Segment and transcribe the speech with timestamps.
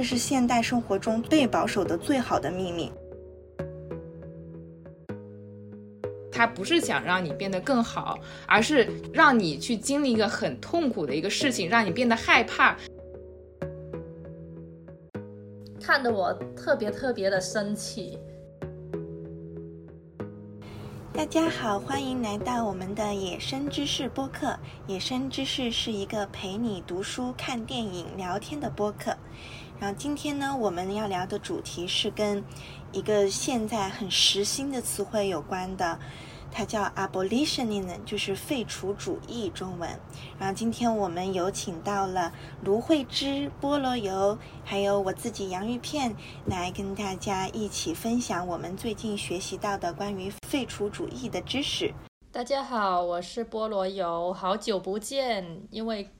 [0.00, 2.90] 这是现代生活中被保守的最好的秘密。
[6.32, 12.74] 他不是想让你变得更好，而是让你去经历一个很痛苦的一个事情，让你变得害怕。
[15.82, 18.18] 看得我特别特别的生气。
[21.12, 24.58] 大家好，欢迎来到我们的野生知识播客。
[24.86, 29.14] 野生知识是一个陪你读书、看电影、聊天的播客。
[29.80, 32.44] 然后今天呢，我们要聊的主题是跟
[32.92, 35.98] 一个现在很时兴的词汇有关的。
[36.52, 39.88] 它叫 abolitionism，就是废除主义中文。
[40.38, 42.30] 然后今天我们有请到了
[42.62, 51.94] 芦荟汁、菠萝油，还有我自己洋芋片，来跟大家一起分享我们最近学习到的关于废除主义的知识。
[52.30, 56.10] 大家好，我是菠萝油，好久不见，因为。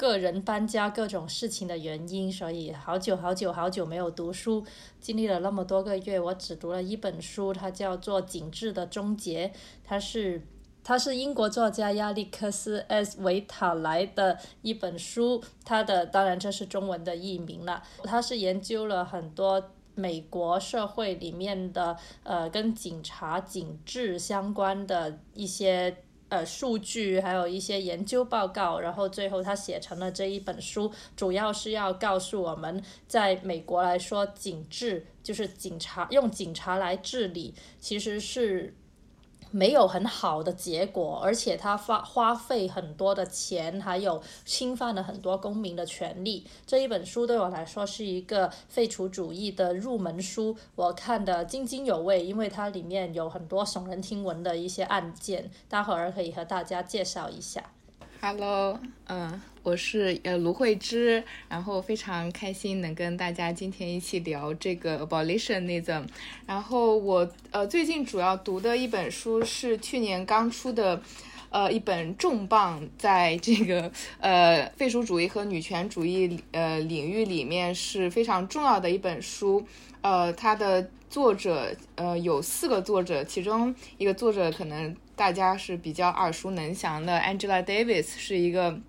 [0.00, 4.64] 个人搬家各种事情的原因，所以好久好久好久没有读书，
[4.98, 9.48] 经历了那么多个月，我只读了一本书，它叫做《景致的终结》，
[9.84, 10.46] 它是
[10.82, 19.62] 它是英国作家亚历克斯 ·S· 维塔莱的一本书，它的当然这是中文的译名了，它是研究了很多
[19.94, 25.94] 美国社会里面的呃跟警察警治相关的一些。
[26.30, 38.74] 呃，数据还有一些研究报告，然后最后他写成了这一本书，主要是要告诉我们，在美国来说，警治就是警察用警察来治理，其实是。
[39.50, 46.46] 没有很好的结果，而且他花花费很多的钱，还有侵犯了很多公民的权利。
[46.66, 57.72] 这一本书对我来说是一个废除主义的入门书，我看的津津有味，因为它里面有很多耸人听闻的一些案件，待会儿可以和大家介绍一下。
[58.22, 66.04] Hello，嗯，我是呃芦荟汁，然后非常开心能跟大家今天一起聊这个 abolitionism。
[66.46, 71.00] 然后我呃最近主要读的一本书是去年刚出的，
[71.48, 79.66] 呃一本重磅，在这个呃废除主义和女权主义呃领域里面是非常重要的一本书。
[80.02, 84.96] 呃，它的作者呃有四个作者，其中一个作者可能。
[85.20, 88.80] 大家是比较耳熟能详的，Angela Davis 是一个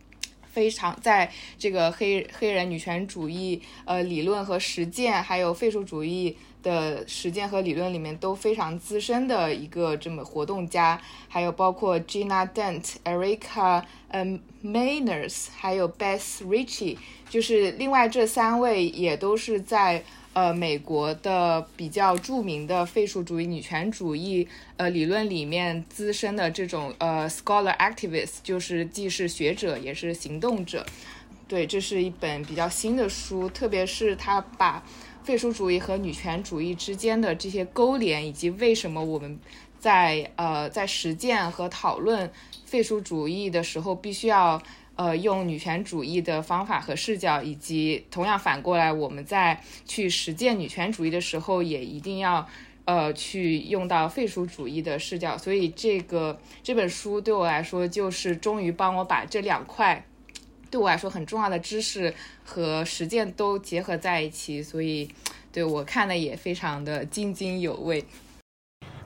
[0.50, 1.30] 非常在
[1.60, 16.98] 这个黑黑人女权主义呃理论和实践，还有废除主义的实践和理论里面都非常资深的一个这么活动家，还有包括 Gina Dent、Erica 嗯 Mainers，还有 Beth Ritchie，
[17.30, 20.02] 就是另外这三位也都是在。
[20.34, 24.48] 呃，美国的比较著名的废除主义、女权主义
[24.78, 30.86] 呃理论里面资深的这种呃 scholar activist，就是既是学者也是行动者。
[31.50, 34.82] 对，这是一本比较新的书，特别是他把
[35.24, 39.38] 废除主义和女权主义之间的这些勾连，以及为什么我们
[39.80, 42.32] 在呃在实践和讨论
[42.66, 44.62] 废除主义的时候必须要。
[45.02, 52.48] 呃，用女权主义的方法和视角，以及同样反过来，我们在去实践女权主义的时候，也一定要
[52.86, 55.36] 呃去用到废除主义的视角。
[55.36, 60.06] 所以，这个这本书对我来说，就是终于帮我把这两块
[60.70, 62.14] 对我来说很重要的知识
[62.44, 64.62] 和实践都结合在一起。
[64.62, 65.10] 所以，
[65.52, 68.06] 对我看的也非常的津津有味。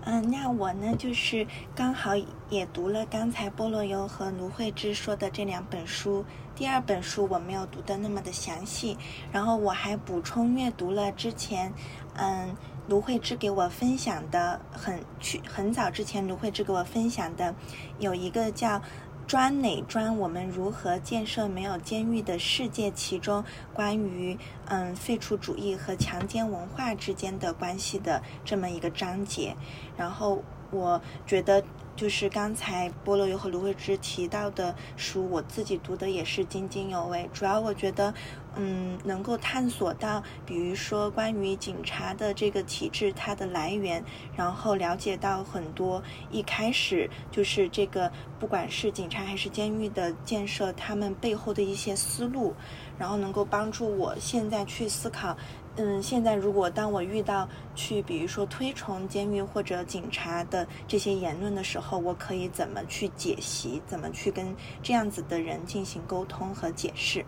[0.08, 2.12] 嗯，那我呢，就是刚好
[2.50, 6.24] 也读了刚才菠萝油和芦荟汁说的这两本书。
[6.56, 8.98] 第二本书我没有读的那么的详细，
[9.32, 11.74] 然后我还补充阅读了之前，
[12.14, 12.56] 嗯，
[12.88, 17.56] 芦荟汁给我分享的很去很早之前芦荟汁给我分享的，
[18.00, 18.82] 有一个叫。
[19.28, 20.18] 专哪专？
[20.18, 22.92] 我们如何建设没有监狱的世界？
[22.92, 23.44] 其中
[23.74, 29.56] 关于嗯废除主义和强奸文化之间的关系的这么一个章节。
[29.98, 31.64] 然后我觉得。
[31.96, 37.30] 就是刚才菠萝油和芦荟汁提到的书，我自己读的也是津津有味。
[37.34, 38.14] 主要我觉得，
[38.56, 44.04] 嗯，能够探索到，比如说关于警察的这个体制它的来源，
[44.36, 52.54] 然后了解到很多一开始就是这个不管是警察还是监狱的建设，他们背后的一些思路，
[53.00, 55.38] 然后能够帮助我现在去思考。
[55.78, 63.82] 嗯，现在如果当我遇到去，比如说推崇监狱或者警察的这些言论的时候，我可以怎么去解析？
[63.86, 67.26] 怎么去跟这样子的人进行沟通和解释？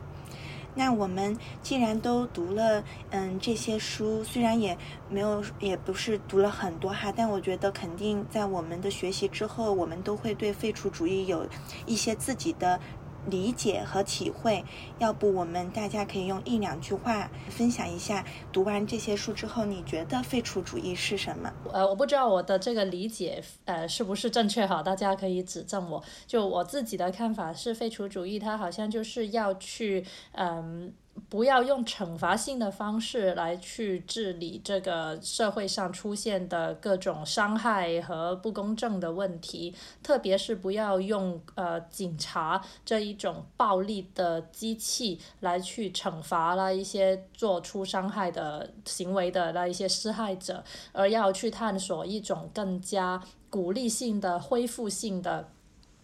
[0.75, 4.77] 那我们既然都读了，嗯，这些书虽然也
[5.09, 11.45] 没有，也不是读了很多哈，但我觉得肯定在我们的学习之后，我们都会对废除主义有
[11.85, 12.79] 一些自己的。
[13.27, 14.63] 理解和体会。
[14.99, 21.53] 要不我们大家可以用一两句话分享一下，读完这些书之后，你觉得废除主义是什么？
[21.71, 26.03] 呃，我不知道我的这个理解呃是不是正确哈，大家可以指正我。
[26.25, 30.93] 就我自己的看法是，废除主义它好像就是要去嗯。
[31.29, 55.49] 不要用惩罚性的方式来去治理这个社会上出现的各种伤害和不公正的问题，特别是不要用呃警察这一种暴力的机器来去惩罚了一些做出伤害的行为的那一些施害者，而要去探索一种更加鼓励性的恢复性的。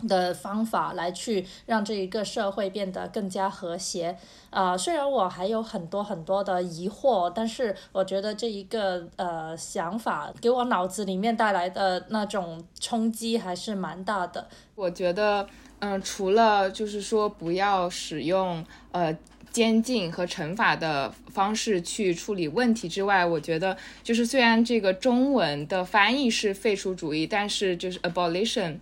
[0.07, 4.17] 的方法来去让这一个社会变得更加和谐，
[4.49, 14.47] 啊，虽然我还有很多很多的疑惑，但是我觉得这一个呃想法给我脑子里面带来的那种冲击还是蛮大的。
[14.75, 15.47] 我觉得，
[15.79, 19.15] 嗯，除了就是说不要使用呃
[19.51, 28.77] 监禁和惩罚的方式去处理问题之外，我觉得就是虽然这个中文的翻译是废除主义，但是就是 abolition。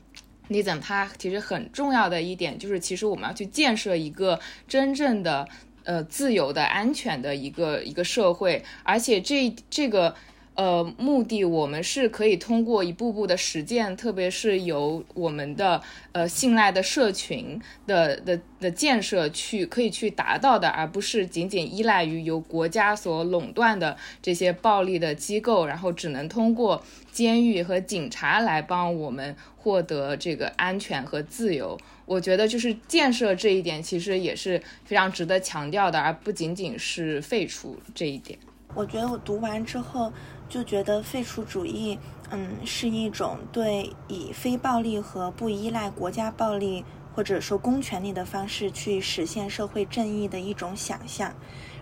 [0.52, 5.48] 你怎它其实很重要的一点就是，其实我们要去建设一个真正的
[5.84, 10.16] 呃自由的、安全的一个一个社会，而且这这个。
[10.54, 15.82] 呃，目的我们是可以通过一步步的实践，特别是由我们的
[16.12, 31.80] 呃信赖的社群的的的建设去可以去达到的，而不是仅仅依赖于由国家所垄断的这些暴力的机构，然后只能通过监狱和警察来帮我们获得这个安全和自由。
[32.06, 38.38] 我觉得就是建设这一点其实也是非常值得强调的，而不仅仅是废除这一点。
[38.74, 40.12] 我觉得我读完之后。
[40.52, 41.98] 就觉得废除主义，
[42.30, 46.84] 嗯，是一种对以非暴力和不依赖国家暴力
[47.16, 51.34] 或者说公权力的方式去实现社会正义的一种想象。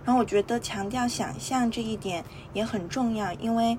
[0.05, 2.23] 然后我觉得强调想象这一点
[2.53, 3.75] 也很重要，因为，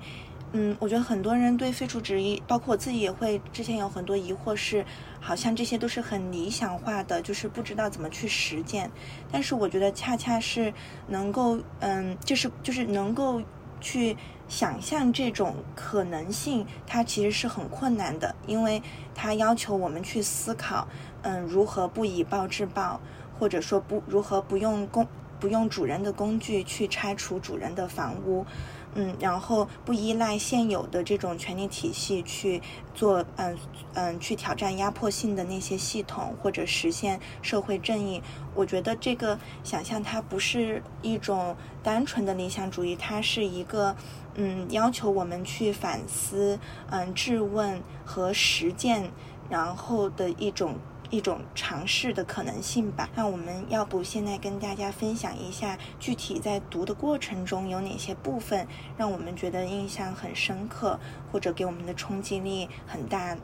[0.51, 4.85] 嗯，我觉得很多人对废除主义，包括我自己也会之前有很多疑惑，是
[5.21, 8.91] 好像这些都是很理想化的，就是不知道怎么去实践。
[9.31, 10.73] 但是我觉得恰恰是
[11.07, 13.41] 能够，嗯，就是就是能够
[13.81, 14.15] 去。
[14.47, 18.83] 想象这种可能性，它其实是很困难的，因为
[19.15, 20.85] 它要求我们去思考，
[21.21, 22.99] 嗯，如何不以暴制暴，
[23.39, 25.07] 或者说不如何不用攻
[25.41, 28.45] 不用主人的工具去拆除主人的房屋。
[28.93, 32.61] 嗯，然后不依赖现有的这种权力体系去
[32.93, 33.57] 做，嗯
[33.93, 38.21] 嗯，去挑战压迫性的那些系统，或者实现社会正义。
[38.53, 43.95] 我觉得这个想象它不是一种单纯的理想主义，它是一个，
[44.35, 46.59] 嗯，要求我们去反思、
[46.89, 49.09] 嗯，质问和实践，
[49.49, 50.75] 然后的一种。
[51.11, 53.07] 一种尝试的可能性吧。
[53.13, 58.67] 那我们要不现在跟大家分享一下，具体在读的过程中有哪些部分
[58.97, 60.99] 让我们觉得印象很深刻，
[61.31, 63.37] 或者给我们的冲击力很大。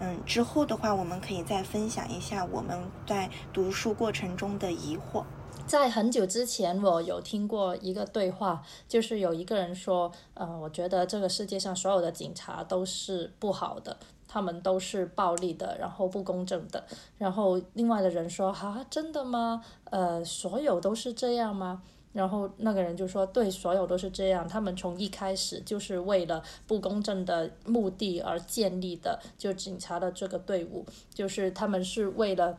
[0.00, 2.76] 嗯，之后的话，我们可以再分享一下我们
[3.06, 5.24] 在读书过程中的疑惑。
[5.64, 13.96] 在很久之前，我有听过一个对话，就是有一个人说：“呃，我觉得这个世界上所有的警察都是不好的。”
[14.32, 16.82] 他们都是暴力的，然后不公正的。
[17.18, 19.62] 然后另外的人说：“哈，真的吗？
[19.90, 21.82] 呃，所有都是这样吗？”
[22.14, 24.48] 然后那个人就说：“对，所有都是这样。
[24.48, 32.56] 他们从一开始就是为了不公正的目的而建立的，就警察的这个队伍，就是他们是为了，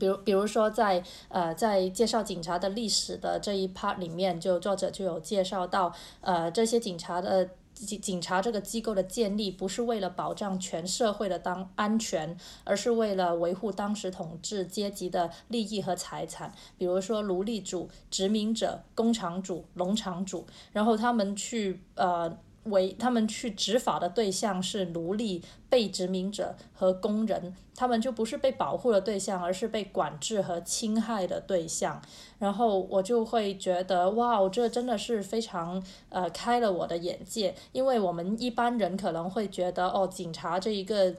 [0.00, 5.92] 比如，比如说在呃，在介绍警察的历史的这一 part 里面，就作者就有介绍到，
[6.22, 7.50] 呃，这些警察的。”
[7.86, 22.38] 警警察这个机构的建立不是为了保障全社会的当安全，而是为了维护当时统治阶级的利益和财产，比如说奴隶主、殖民者、工厂主、农场主，然后他们去呃。
[22.64, 32.00] 为他们去执法的对象是奴隶、被殖民者和工人，他们就不是被保护的对象，而是被管制和侵害的对象。
[32.38, 41.14] 然后我就会觉得，哇，这真的是非常呃开了我的眼界，因为我们一般人可能会觉得，哦，警察这一个。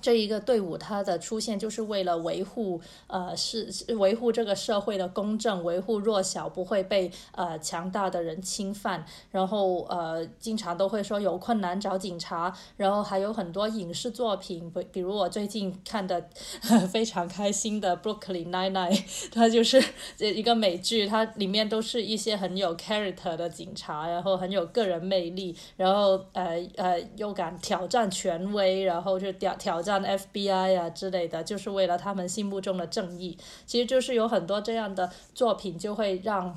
[0.00, 9.04] 这一个队伍，它的出现就是为了维护，呃，是维护这个社会的公正，维护弱小不会被呃强大的人侵犯。
[9.30, 12.56] 然后呃，经常都会说有困难找警察。
[12.76, 16.24] 然后还有很多影视作品，比比如我最近看的
[16.90, 18.96] 非常开心的《Brooklyn Nine-Nine》，
[19.30, 19.82] 它就是
[20.18, 29.89] 一个美剧，它里面都是一些很有 character 的警察，然后很有个人魅力，然后呃呃又敢挑战权威，然后就挑挑战。
[29.90, 33.36] 战 FBI 啊之类的，就是为了他们心目中的正义。
[33.66, 36.56] 其实就是有很多这样的作品，就会让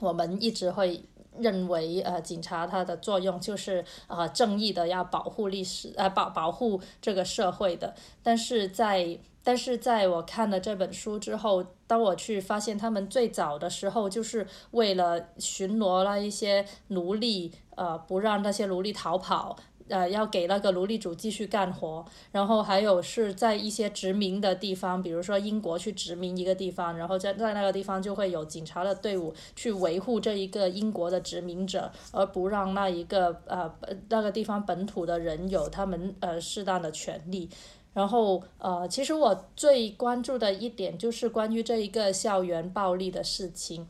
[0.00, 1.02] 我们一直会。
[1.38, 19.58] 认为呃，警察它的作用就是呃，正义的要保护历史呃保保护这个社会的，但是在但是在我看了这本书之后，当我去发现他们最早的时候就是为了巡逻那一些奴隶，呃，不让那些奴隶逃跑。
[19.88, 33.72] 呃，要给那个奴隶主继续干活，然后还有是在一些殖民的地方，比如说英国去殖民一个地方，然后在在那个地方就会有警察的队伍去维护这一个英国的殖民者，而不让那一个呃
[34.08, 37.48] 那个地方本土的人有他们呃适当的权利。
[37.92, 43.86] 然后呃，其实我最关注的一点就是关于这一个校园暴力的事情。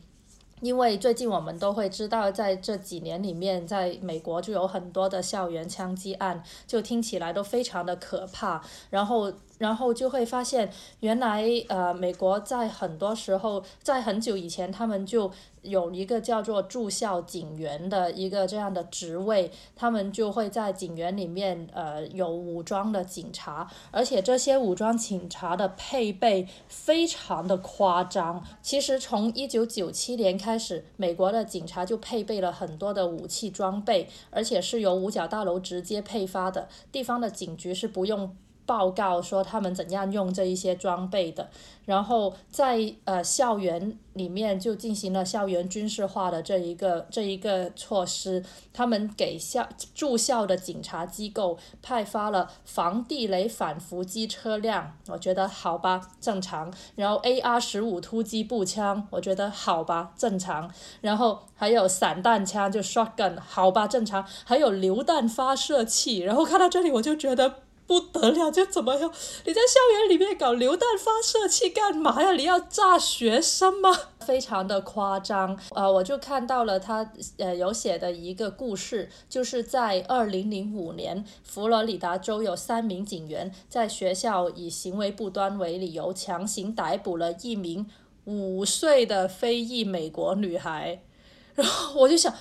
[0.61, 8.61] 因为最近我们都会知道，在这几年里面，在美国就有很多的校园枪击案，就听起来都非常的可怕。
[8.89, 9.33] 然后。
[9.57, 15.31] 然后就会发现，原来呃，美国在很多时候，在很久以前，他们就
[15.63, 28.43] 有一个叫做驻校警员的一个这样的职位，他们就会在警员里面呃有武装的警察，而且这些武装警察的配备非常的夸张。
[28.61, 38.35] 其实从一九九七年开始，美国的警察就配备了很多的武器装备，而且是由五角大楼直接配发的，地方的警局是不用。
[38.67, 41.49] 报告说他们怎样用这一些装备的，
[41.85, 48.43] 然后在呃校园里面就进行了校园军事化的这一个这一个措施，
[48.73, 56.71] 他们给校住校的警察机构派发了防地雷反伏击车辆，我觉得好吧，正常。
[56.95, 60.69] 然后 AR 十五突击步枪，我觉得好吧，正常。
[60.99, 64.25] 然后还有散弹枪，就 shotgun，好吧，正常。
[64.43, 67.66] 还有榴弹发射器，然后看到这里我就觉得。
[67.87, 69.09] 不得了，就怎么样？
[69.45, 72.33] 你在校园里面搞榴弹发射器干嘛呀？
[72.33, 73.89] 你要炸学生吗？
[74.19, 75.57] 非常的夸张。
[75.73, 87.89] 呃，我就看到了他呃有写的一个故事，就是在二零零五年，佛罗里达州有三名警员在学校以行为不端为理由，强行逮捕了一名
[88.25, 91.01] 五岁的非裔美国女孩。
[91.55, 92.33] 然后我就想。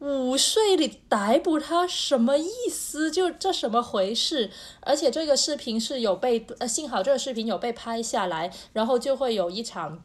[0.00, 3.10] 五岁你逮捕他什么意思？
[3.10, 4.48] 就这什么回事？
[4.80, 10.00] 而且这个视频是有被呃，幸好这个视频有被拍下来，然后就会有一场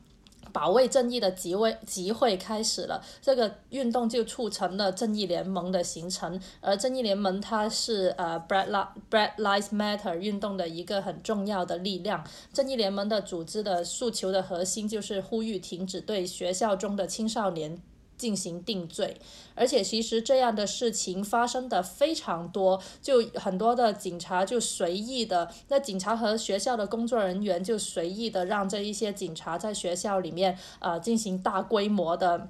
[0.51, 3.03] 保卫正义的集会集会开始了。
[3.21, 12.25] 这个运动就促成了正义联盟的形成，而正义联盟它是呃 Black Black Lives Matter 运动的一个很重要的力量。
[12.51, 17.79] 正义联盟的组织的诉求的核心就是呼吁停止对学校中的青少年。
[18.17, 19.20] 进行定罪，
[19.55, 32.50] 而且其实这样的事情发生的非常多，就很多的警察就随意的，那警察和学校的工作人员就随意的让这一些警察在学校里面呃进行大规模的。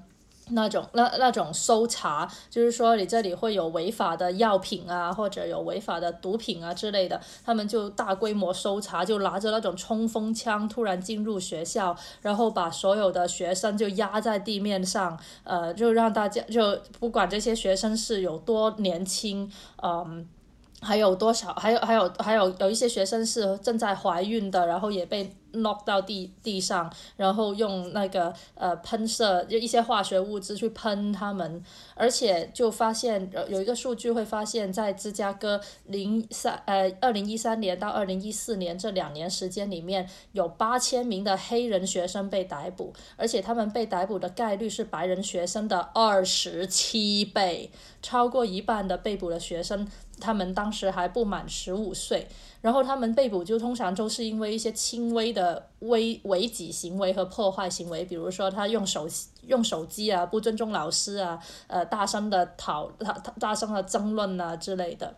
[0.50, 19.50] 那种那那种搜查，就是说你这里会有违法的药品啊，或者有违法的毒品啊之类的，他们就大规模搜查，就拿着那种冲锋枪突然进入学校，然后把所有的学生就压在地面上，呃，就让大家就不管这些学生是有多年轻，
[19.82, 20.28] 嗯。
[20.82, 21.54] 还有多少？
[21.54, 31.62] 还有还有还有有一些学生是正在怀孕的，然后也被 knock 到地地上，然后用那个呃喷射就一些化学物质去喷他们，
[31.94, 47.70] 而且就发现有一个数据会发现，在芝加哥零三呃二零一三年到二零一四年这两年时间里面，有八千名的黑人学生被逮捕，而且他们被逮捕的概率是白人学生的二十七倍，
[48.02, 49.88] 超过一半的被捕的学生。
[50.20, 52.28] 他们当时还不满十五岁，
[52.64, 59.06] 然后他们被捕就通常都是因为一些轻微的危违纪行为和破坏行为，比如说他用手
[59.46, 65.14] 用手机啊，不尊重老师啊，呃，大声的讨他大声的争论啊之类的。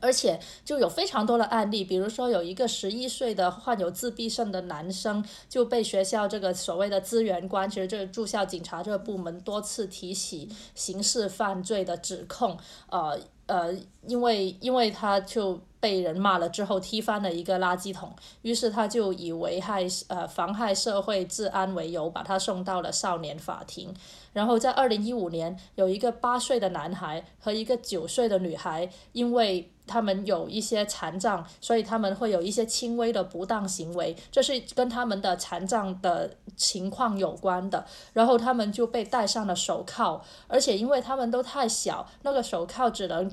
[0.00, 12.58] 而且就有非常多的案例，比如说有一个十一岁的患有自闭症的男生就被学校这个所谓的资源官，其实这个住校警察这个部门多次提起刑事犯罪的指控，
[12.90, 13.16] 呃。
[13.46, 13.74] 呃，
[14.06, 23.92] 因为因为他就被人骂了之后踢翻了一个垃圾桶，于是他就以危害呃妨害社会治安为由，把他送到了少年法庭。
[24.32, 37.84] 然后在二零一五年，有一个八岁的男孩和一个九岁的女孩，因为他们有一些残障，所以他们会有一些轻微的不当行为，这是跟他们的残障的情况有关的。
[38.12, 43.28] 然后他们就被戴上了手铐，而且因为他们都太小，那个手铐只能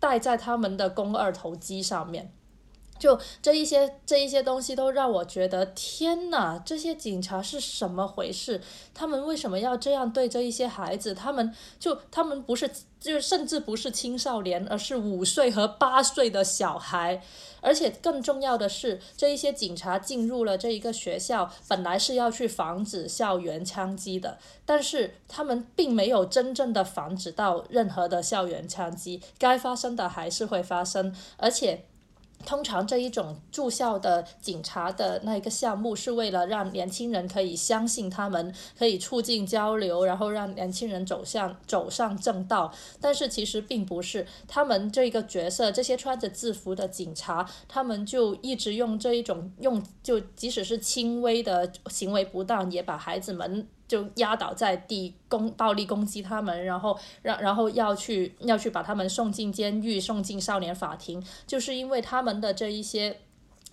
[0.00, 2.32] 戴在他们的肱二头肌上面。
[2.98, 8.60] 就这一些这一些东西都让我觉得天哪，这些警察是什么回事？
[8.94, 11.14] 他们为什么要这样对这一些孩子？
[11.14, 12.68] 他们就他们不是
[13.00, 17.22] 就是甚至不是青少年，而是五岁和八岁的小孩。
[17.60, 31.84] 而且更重要的是，这一些警察进入了这一个学校，本来是要去防止校园枪击的，但是他们并没有真正的防止到任何的校园枪击，该发生的还是会发生，而且。
[32.46, 42.72] 通常这一种住校的警察的那一个项目是为了让年轻人可以相信他们，可以促进交流，然后让年轻人走向走上正道。
[43.00, 53.68] 但是其实并不是，他们这个角色，这些穿着制服的警察，他们就一直用这一种用，就即使是轻微的行为不当，也把孩子们。
[53.88, 63.20] 就压倒在地，攻暴力攻击他们，然后让然后要去要去把他们送进监狱，送进少年法庭，就是因为他们的这一些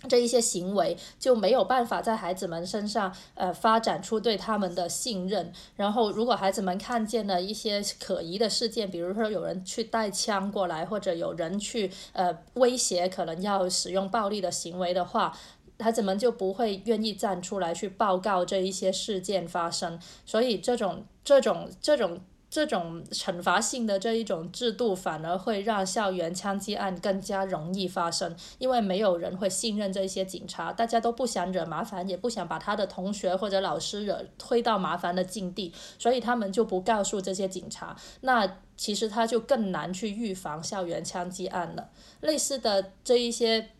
[0.08, 5.52] 这一些行为就没有办法在孩子们身上呃发展出对他们的信任。
[5.74, 15.36] 然后如果孩子们看见了一些可疑的事件，比如说有人去带枪过来，或者有人去呃威胁可能要使用暴力的行为的话。
[15.78, 41.90] 孩子们就不会愿意站出来去报告这一些事件发生，所以这种这种这种这种惩罚性的这一种制度，反而会让校园枪击案更加容易发生，因为没有人会信任这些警察，大家都不想惹麻烦，也不想把他的同学或者老师惹推到麻烦的境地，所以他们就不告诉这些警察，那其实他就更难去预防校园枪击案了。
[42.20, 43.72] 类似的这一些。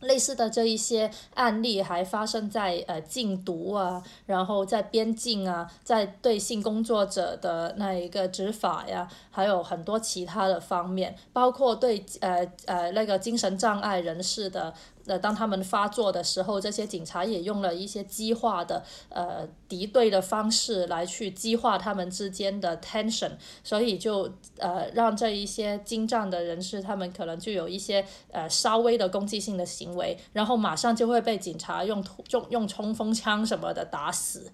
[0.00, 14.74] 类似的这一些案例还发生在呃禁毒啊，然后在边境啊，在对性工作者的那一个执法呀，还有很多其他的方面，包括对呃呃那个精神障碍人士的。
[15.06, 23.32] 呃，当他们发作的时候，这些警察也用了一些激化的呃敌对的方式来去激化他们之间的 tension，
[23.64, 34.50] 所以就呃让这一些精湛的人士，他们可能就有一些呃稍微的攻击性的行为，然后马上就会被警察用用用冲锋枪什么的打死。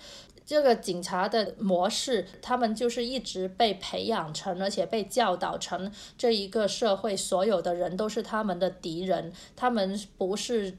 [0.47, 10.79] 这个警察的模式，他们就是一直被培养成，而且被教导成这一个社会所有的人都是他们的敌人，他们不是，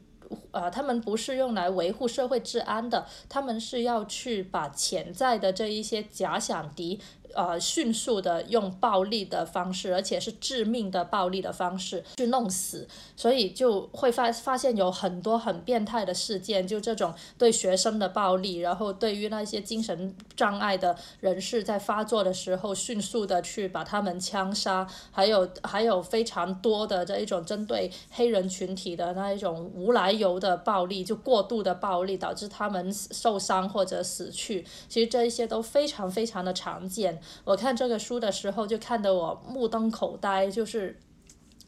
[0.52, 7.00] 呃，他们不是用来维护社会治安的，他们是要去把潜在的这一些假想敌。
[7.34, 37.17] 呃，迅速的用暴力的方式，而且是致命的暴力的方式去弄死，所以就会发发现有很多很变态的事件，就这种对学生的暴力，然后对于那些精神障碍的人士在发作的时候，迅速的去把他们枪杀，还有还有非常多的这一种针对黑人群体的那一种无来由的暴力，就过度的暴力导致他们受伤或者死去，其实这一些都非常非常的常见。
[37.44, 41.00] 我看这个书的时候，就看得我目瞪口呆，就是。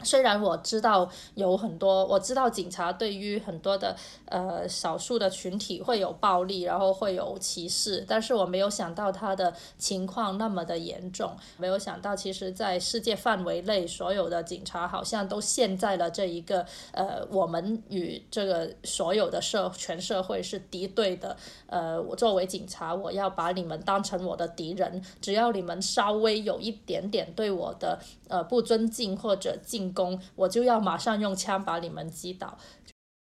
[0.04, 21.36] 虽然我知道有很多，我知道警察对于很多的呃少数的群体会有暴力，然后会有歧视，但是我没有想到他的情况那么的严重，没有想到其实在世界范围内，所有的警察好像都陷在了这一个呃我们与这个所有的社全社会是敌对的，
[21.68, 29.90] 呃我作为警察，我要把你们当成我的敌人，只要你们稍微有一点点对我的呃不尊敬或者进。
[29.94, 32.58] 攻我就要马上用枪把你们击倒，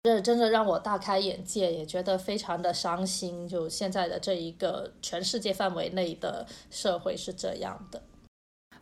[0.05, 3.49] 这真的让我大开眼界，也觉得非常的伤心。
[3.49, 8.03] 就现在的这一个全世界范围内的社会是这样的。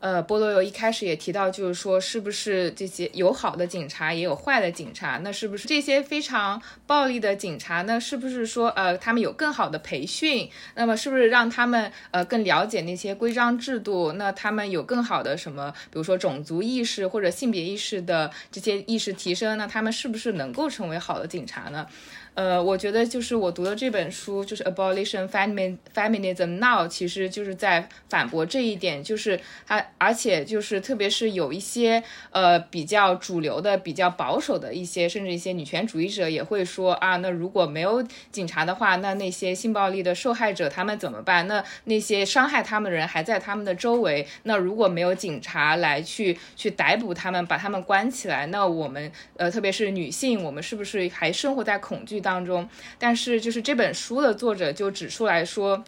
[0.00, 5.20] 呃，菠萝油一开始也提到，就是说，是不是这些有好的警察，也有坏的警察？
[5.22, 8.00] 那是不是这些非常暴力的警察呢？
[8.00, 10.48] 是不是说，呃，他们有更好的培训？
[10.74, 14.12] 那么是不是让他们呃更了解那些规章制度？
[14.14, 19.58] 那他们有更好的什么，比如说种族意识或者性别意识的这些意识提升？
[19.58, 21.86] 那他们是不是能够成为好的警察呢？
[22.40, 41.46] 呃，我觉得就是我读的这本书，就是《Abolition Feminism Now》，其实就是在反驳这一点，就是它，而且就是特别是有一些呃比较主流的、比较保守的一些，甚至一些女权主义者也会说啊，那如果没有警察的话，那那些性暴力的受害者他们怎么办？
[41.46, 52.18] 那那些伤害他们的人还在他们的周围，那如果没有警察来去去逮捕他们，把他们关起来，那我们呃，特别是女性，我们是不是还生活在恐惧？
[52.29, 55.84] 当当中，但是就是这本书的作者就指出来说，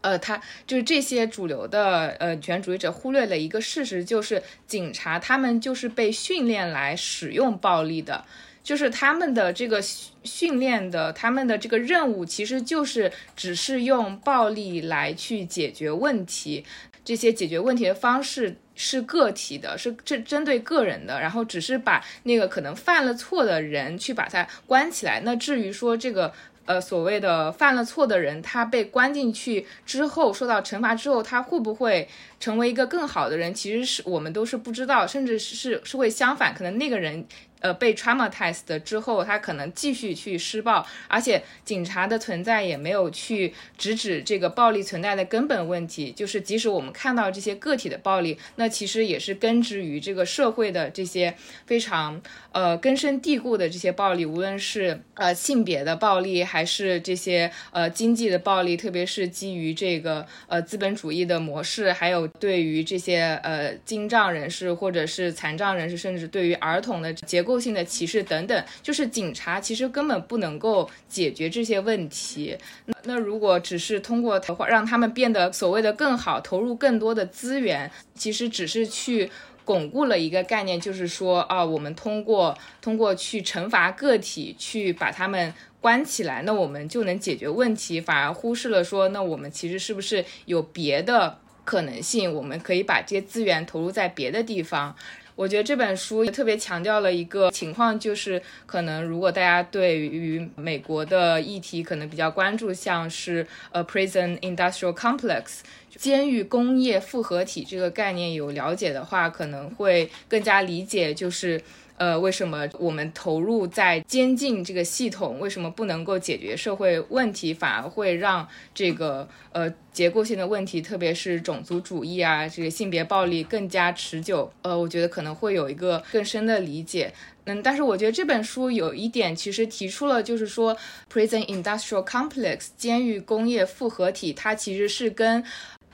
[0.00, 8.24] 呃，他就是这些主流的呃权主义者忽略了一个事实，就是警察他们就是被训练来使用暴力的。
[8.64, 9.80] 就是他们的这个
[10.24, 16.64] 训练的，他们的这个任务其实就是只是用暴力来去解决问题。
[17.06, 25.22] 这些解决问题的方式是个体的，是针针对个人的，然后只是把那个可能犯了错的人去把他关起来。
[25.24, 26.30] 那至于说这个。
[26.66, 32.08] 呃，所谓的犯了错的人，他被关进去之后受到惩罚之后，他会不会
[32.40, 33.54] 成为一个更好的人？
[33.54, 37.24] 其实是我们都是不知道，甚至是是会相反，可能那个人。
[37.60, 46.12] 呃，被 traumatized 之后，他可能继续去施暴，而且警察的存在也没有去直指这个暴力存在的根本问题。
[46.12, 52.20] 就是即使我们看到这些个体的暴力，那其实也是根植于这个社会的这些非常
[52.52, 67.56] 呃根深蒂固的这些暴力，无论是呃性别的暴力，还是这些呃经济的暴力，特别是基于这个呃资本主义的模式，还有对于这些呃精障人士或者是残障人士，甚至对于儿童的结结构。
[67.66, 72.56] 性的歧视等等，就是警察其实根本不能够解决这些问题。
[72.84, 79.30] 那那如果只是通过的话，让他们变得所谓的更好，投入更多的资源，其实只是去
[79.64, 92.32] 巩固了一个概念，就是说啊，我们通过通过去惩罚个体，去把他们关起来，那我们就能解决问题，反而忽视了说，那我们其实是不是有别的可能性？
[92.32, 94.94] 我们可以把这些资源投入在别的地方。
[95.36, 105.58] 我觉得这本书特别强调了一个情况，就是可能如果大家对于美国的议题可能比较关注，像是呃 prison industrial complex
[105.94, 111.60] 监狱工业复合体这个概念有了解的话，可能会更加理解，就是。
[111.96, 124.52] 呃，为什么我们投入在监禁这个系统，为什么不能够解决社会问题，反而会让这个呃结构性的问题，特别是种族主义啊，这个性别暴力更加持久？
[124.62, 127.12] 呃，我觉得可能会有一个更深的理解。
[127.44, 130.76] 嗯，但是我觉得这本书有一点其实提出了，就是说
[131.12, 135.44] prison industrial complex 监狱工业复合体，它其实是跟。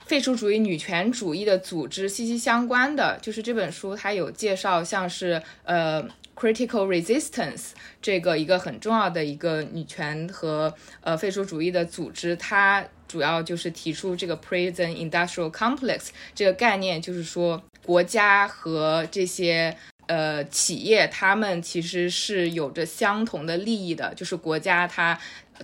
[0.06, 6.02] 废除主义、女权主义的组织息息相关的，就是这本书它有介绍，像是呃
[6.36, 19.74] Critical Resistance 这个一个很重要的一个女权和呃废除主义的组织，它主要就是提出这个 Prison Industrial Complex 这个概念，就是说国家和这些
[20.08, 25.18] 呃企业，他们其实是有着相同的利益的，就是国家它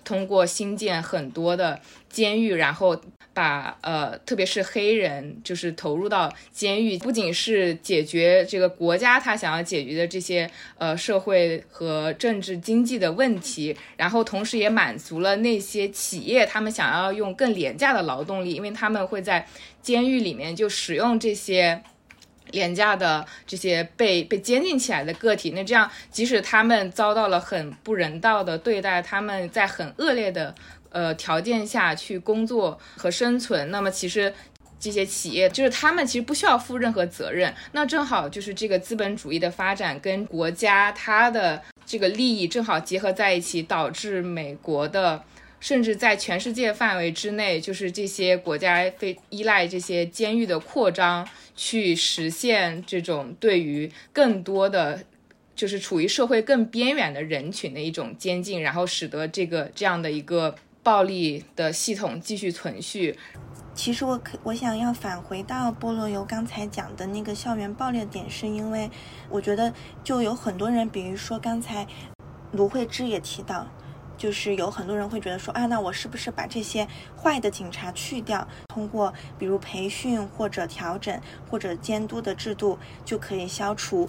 [0.05, 2.99] 通过新建很多的监狱，然后。
[3.39, 19.47] 把呃，特别是黑人，就是投入到监狱，不仅是解决这个国家他想要解决的这些呃社会和政治经济的问题，然后同时也满足了那些企业他们想要用更廉价的劳动力，因为他们会在
[19.81, 21.81] 监狱里面就使用这些
[22.51, 30.53] 廉价的这些被被监禁起来的个体，那这样即使他们遭到了很不人道的对待，他们在很恶劣的。
[30.91, 34.33] 呃，条件下去工作和生存，那么其实
[34.81, 37.53] 这些企业就是他们其实不需要负任何责任。
[37.73, 45.23] 那正好就是这个资本主义的发展跟国家它的这个利益正好结合在一起，导致美国的
[45.61, 55.03] 甚至在全世界范围之内，就是这些国家非依赖这些监狱的扩张，去实现这种对于更多的
[55.57, 60.55] 就是处于社会更边缘的人群的一种监禁，然后使得这个这样的一个。
[60.89, 63.19] 暴力的系统继续存续。
[63.75, 68.91] 其实我可我想要返回到菠萝油刚才讲的那个校园暴力的点，是因为
[69.29, 69.71] 我觉得
[70.03, 71.87] 就有很多人，比如说刚才
[72.53, 73.67] 卢慧芝也提到，
[74.17, 76.89] 就是有很多人会觉得说啊，那我是不是把这些
[77.23, 81.21] 坏的警察去掉，通过比如培训或者调整
[81.51, 84.09] 或者监督的制度就可以消除。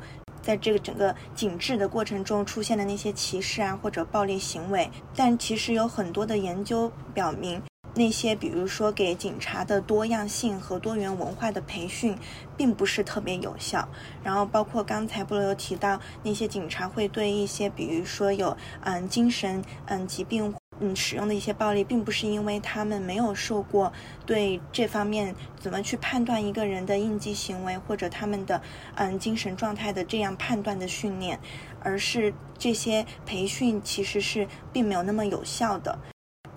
[0.49, 7.61] 在这个整个紧致的过程中出现的那些歧视啊或者暴力行为，但其实有很多的研究表明，
[7.93, 12.17] 那些比如说给警察的多样性和多元文化的培训，
[12.57, 13.87] 并不是特别有效。
[14.23, 20.55] 然后包括刚才布罗有提到，那些警察会对一些比如说有嗯精神嗯疾病。
[20.79, 23.91] 嗯，使用的一些暴力，并不是因为他们没有受过
[24.25, 28.61] 对这方面怎么去判断一个人的应激行为或者他们的
[28.95, 31.39] 嗯精神状态的这样判断的训练，
[31.81, 35.97] 而是这些培训其实是并没有那么有效的。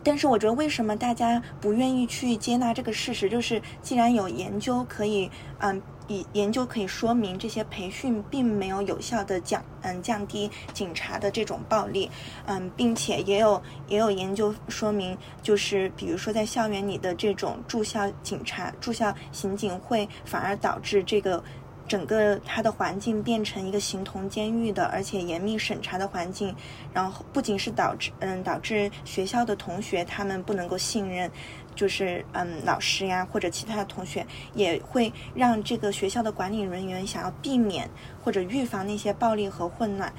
[0.04, 3.30] 但是我觉得，为什么大家不愿意去接纳这个事实？
[3.30, 5.30] 就是既然有研究可以，
[5.60, 5.80] 嗯，
[6.12, 12.10] 以研究可以说明这些培训并没有有效的降，嗯，降低警察的这种暴力，
[12.46, 21.42] 嗯，并且也有也有研究说明，就是比如说在校园里的这种住校警察、住校刑警会反而导致这个。
[21.88, 26.54] 整个它的环境变成一个形同监狱的，而且严密审查的环境，
[26.94, 31.30] 然后不仅是导致嗯导致学校的同学他们不能够信任，
[31.74, 37.88] 就是嗯老师呀或者其他的同学，也会让这个学校的管理人员想要避免
[38.22, 40.12] 或者预防那些暴力和混乱。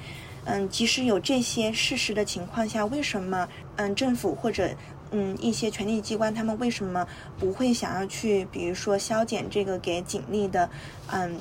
[0.46, 4.68] 嗯，即使有这些事实的情况下，为什么嗯政府或者
[5.10, 7.06] 嗯一些权力机关他们为什么
[7.38, 10.68] 不会想要去，比如说削减这个给警力的
[11.10, 11.40] 嗯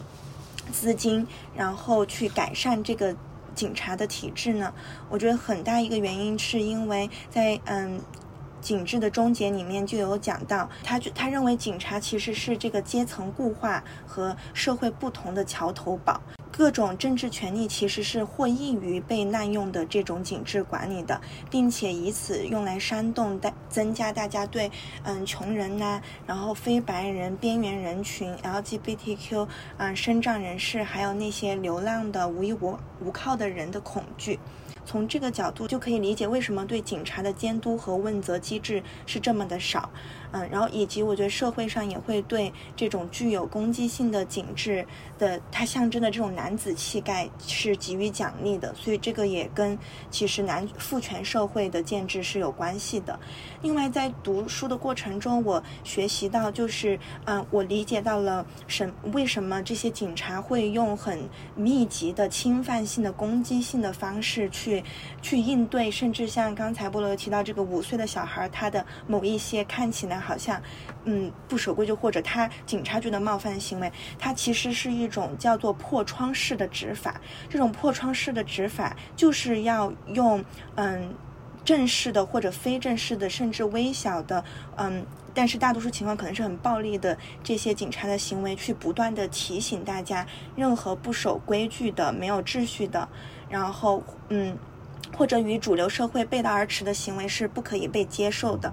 [0.72, 3.14] 资金，然后去改善这个
[3.54, 4.74] 警察的体制呢？
[5.10, 8.00] 我觉得很大一个原因是因为在嗯
[8.64, 16.20] 警制的终结里面就有讲到，他就他认为警察其实是这个阶层固化和社会不同的桥头堡。
[16.50, 24.72] 各种政治权利其实是获益于被滥用的这种警制管理的，并且以此用来煽动大增加大家对
[25.04, 29.48] 嗯穷人呐，然后非白人、边缘人群、LGBTQ
[29.78, 34.40] 嗯身障人士，还有那些流浪的无依无无靠的人的恐惧。
[34.86, 39.92] 从这个角度就可以理解为什么对警察的监督和问责机制是这么的少。
[40.34, 44.84] 嗯，然后以及我觉得社会上也会对这种具有攻击性的警制
[45.20, 49.78] 的它象征的这种男子气概是给予奖励的，所以这个也跟
[50.10, 53.20] 其实男父权社会的建制是有关系的。
[53.62, 64.84] 另外，在读书的过程中，我学习到就是，嗯，我理解到了什为什么这些警察会用很密集的侵犯性的攻击性的方式去
[65.22, 70.23] 去应对，甚至像刚才波罗提到这个五岁的小孩，他的某一些看起来。
[70.24, 70.62] 好像，
[71.04, 77.20] 嗯，不守规矩或者他警察局的冒犯行为，它其实是一种叫做破窗式的执法。
[77.50, 80.44] 这种破窗式的执法，就是要用
[80.76, 81.14] 嗯
[81.66, 84.44] 正式的或者非正式的，甚至微小的，
[84.76, 93.08] 嗯，但是大多数情况可能是很暴力的这些警察的行为，去不断的提醒大家，任何不守规矩的、没有秩序的，
[93.50, 94.58] 然后嗯，
[95.16, 98.72] 或者与主流社会背道而驰的行为是不可以被接受的。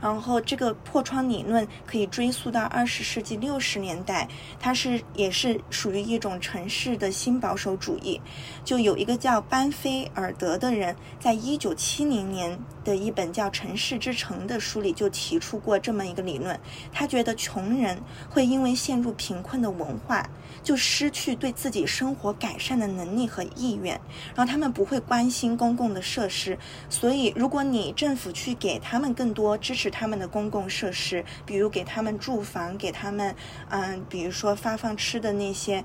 [0.00, 4.26] 然后这个破窗理论可以追溯到二十世纪六十年代，
[4.58, 8.18] 它是也是属于一种城市的新保守主义。
[8.64, 16.58] 就有一个叫班菲尔德的人，在一九七零年的一本叫《城市之城》的书里就提出过这么一个理论。
[16.90, 20.26] 他觉得穷人会因为陷入贫困的文化，
[20.62, 24.00] 就失去对自己生活改善的能力和意愿，
[24.34, 26.58] 然后他们不会关心公共的设施。
[26.88, 33.34] 所以，如果你政府去给他们更多支持，他们的公共设施，比如给他们住房，给他们，
[33.68, 35.84] 嗯，比如说发放吃的那些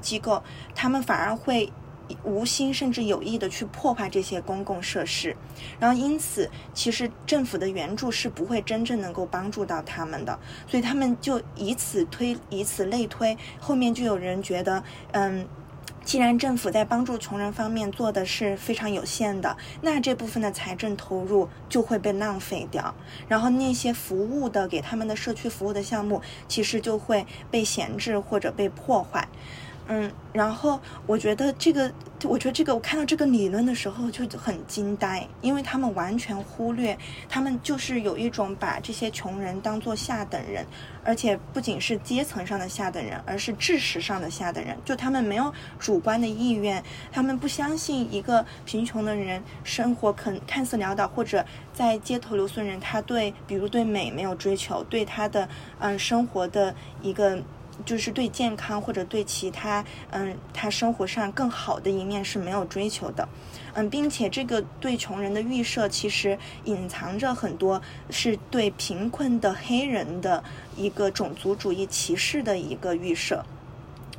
[0.00, 0.42] 机构，
[0.74, 1.72] 他们反而会
[2.24, 5.36] 无心甚至有意的去破坏这些公共设施，
[5.78, 15.46] 然后因此，其实政府的援助是不会真正能够帮助到他们的，所以他们就以此推，以此类推，后面就有人觉得，嗯。
[16.04, 22.92] 既然政府在帮助穷人方面做的是非常有限的，那这部分的财政投入就会被浪费掉，
[23.28, 29.28] 然后那些服务的给他们的社区服务的项目，其实就会被闲置或者被破坏。
[29.88, 31.92] 嗯，然后我觉得这个，
[32.22, 36.96] 我觉得这个，我看到这个理论的时候就很惊呆，因为他们完全忽略，
[37.28, 40.64] 他们就是有一种把这些穷人当做下等人，
[41.04, 44.78] 而且不仅是阶层上的下等人，而是知识上的下等人。
[44.84, 55.48] 就他们没有主观的意愿，他们不相信一个贫穷的人生活肯看似潦倒，或者在街头留宿人，他对比如对美没有追求，对他的
[55.80, 57.42] 嗯生活的一个。
[57.84, 63.28] 就是对健康或者对其他，嗯，他生活上更好的一面是没有追求的，
[63.74, 67.80] 嗯，并且这个对穷人的预设其实隐藏着很多
[68.10, 70.42] 是对贫困的黑人的
[70.76, 73.44] 一个种族主义歧视的一个预设。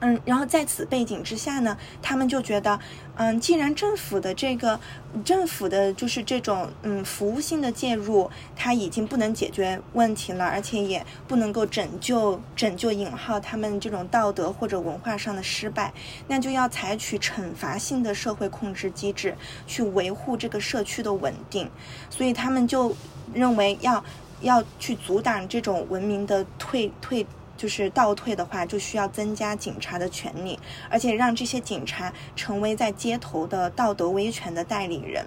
[0.06, 2.78] 嗯，然后在此背景之下呢，他们就觉得，
[3.16, 4.78] 嗯，既然政府的这个
[5.24, 15.94] 政府的就是这种嗯服务性的介入，它已经不能解决问题了，而且也不能够拯救拯救引号他们这种道德或者文化上的失败，
[16.28, 19.34] 那就要采取惩罚性的社会控制机制
[19.66, 21.70] 去维护这个社区的稳定，
[22.10, 22.94] 所以他们就
[23.34, 24.04] 认为要
[24.42, 27.26] 要去阻挡这种文明的退退。
[27.56, 35.26] 就是倒退的话，就需要增加警察的权利，而且让这些警察成为在街头的道德威权的代理人。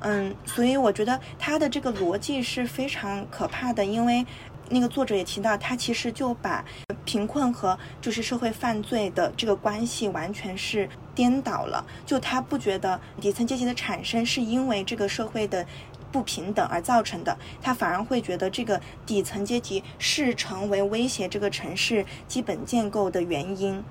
[0.00, 4.26] 嗯，所以我觉得他的这个逻辑是非常可怕的，因为
[4.68, 6.64] 那个作者也提到，他其实就把
[7.04, 11.84] 贫困和就是社会犯罪的这个关系完全是颠倒了。
[12.04, 15.64] 就他不觉得底层阶级的产生是因为这个社会的。
[16.12, 23.82] 不平等而造成的，他反而会觉得这个底层阶级是成为威胁这个城市基本建构的原因。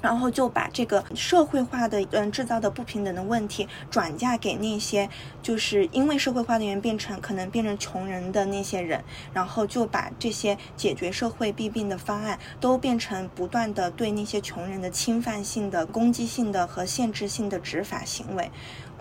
[0.00, 5.08] 然后就把这个社会化的嗯制造的不平等的问题转嫁给那些
[5.44, 18.50] 就是因为社会化的原因变成可能变成穷人的那些人，然后就把这些解决社会弊病的方案都变成不断的对那些穷人的侵犯性的、攻击性的和限制性的执法行为。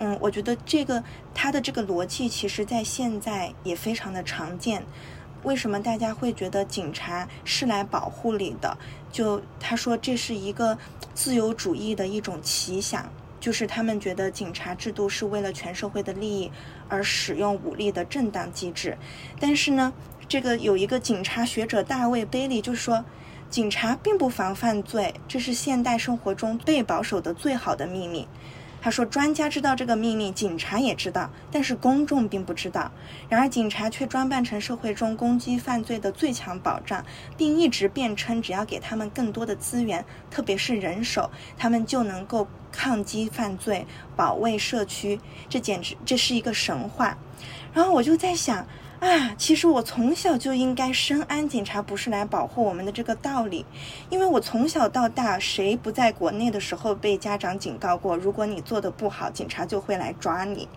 [0.03, 4.83] 嗯，我觉得这个他的这个逻辑其实在现在也非常的常见。
[5.43, 8.75] 为什么大家会觉得警察是来保护你的？
[9.11, 10.75] 就他说这是一个
[11.13, 13.07] 自由主义的一种奇想，
[13.39, 16.51] 就是他们觉得警察制度是为了全社会的利益
[16.89, 18.97] 而使用武力的正当机制。
[19.39, 19.93] 但是呢，
[20.27, 23.05] 这个有一个警察学者大卫·贝利就说，
[23.51, 28.27] 警察并不防犯罪，这是现代生活中最保守的最好的秘密。
[28.81, 32.91] 他说：“专家知道这个秘密，警察也知道，但是公众并不知道。
[33.29, 37.05] 然而，警察却装扮成社会中攻击犯罪的最强保障，
[37.37, 45.19] 并一直辩称，只要给他们更多的资源，特别是人手，他们就能够抗击犯罪，保卫社区。
[45.47, 47.15] 这简直这是一个神话。”
[47.73, 48.65] 然后我就在想。
[49.01, 53.65] 啊，其实我从小就应该深谙警察不是来保护我们的这个道理，
[54.11, 60.69] 因为我从小到大，谁不在国内的时候被家长警告过，如果你做的不好，警察就会来抓你。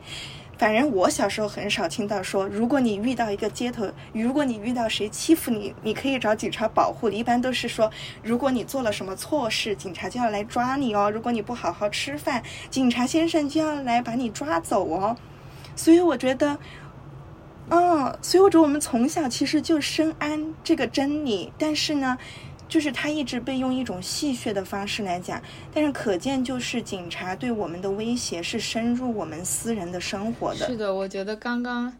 [0.56, 7.10] 反正我小时候很少听到说，如果你遇到一个街头，如果你遇到谁欺负你，你可以找警察保护。
[7.10, 7.90] 一般都是说，
[8.22, 11.10] 如果你做了什么错事，警察就要来抓你哦。
[11.10, 15.14] 如果你不好好吃饭，警察先生就要来把你抓走哦。
[15.76, 16.56] 所以我觉得。
[17.70, 22.16] 嗯，所以我觉得我们从小其实就深谙这个真理，但是呢，
[22.68, 25.40] 就是他一直被用一种戏谑的方式来讲，
[25.72, 30.66] 但是可见就是警察对我们的威胁是深入我们私人的生活的。
[30.66, 31.90] 是的，我觉得刚刚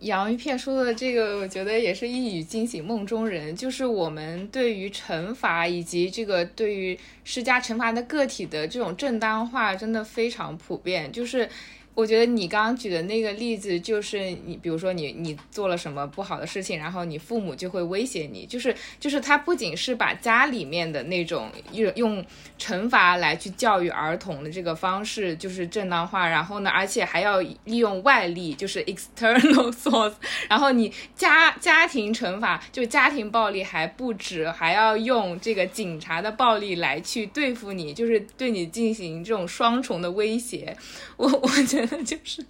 [0.00, 11.48] 杨玉片说的这个，我觉得也是一语惊醒梦中人，就是我们对于惩罚以及这个对于施加惩罚的个体的这种正当化，真的非常普遍，就是。
[11.94, 22.24] 我觉得你刚刚举的那个例子，就是你，比如说你你做了什么不好的事情，然后你父母就会威胁你，就是就是他不仅是把家里面的那种用用
[22.58, 30.14] 惩罚来去教育儿童的这个方式就是正当化，然后呢，而且还要利用外力，就是 external source，
[30.48, 40.74] 然后你家家庭惩罚就家庭暴力还不止，还要用这个警察的暴力来去对付你，就是对你进行这种双重的威胁，
[41.18, 41.81] 我我觉。
[42.04, 42.44] 就是，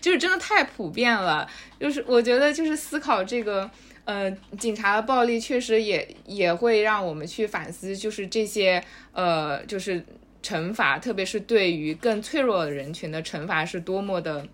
[0.00, 1.48] 就是真的太普遍了。
[1.78, 3.70] 就是我觉得，就是思考这个，
[4.04, 10.04] 呃，警察的暴力确实也也会让我们去反思，就是这些，呃，就是
[10.42, 14.46] 惩罚，特别是对于更脆弱的人群的惩罚是多么的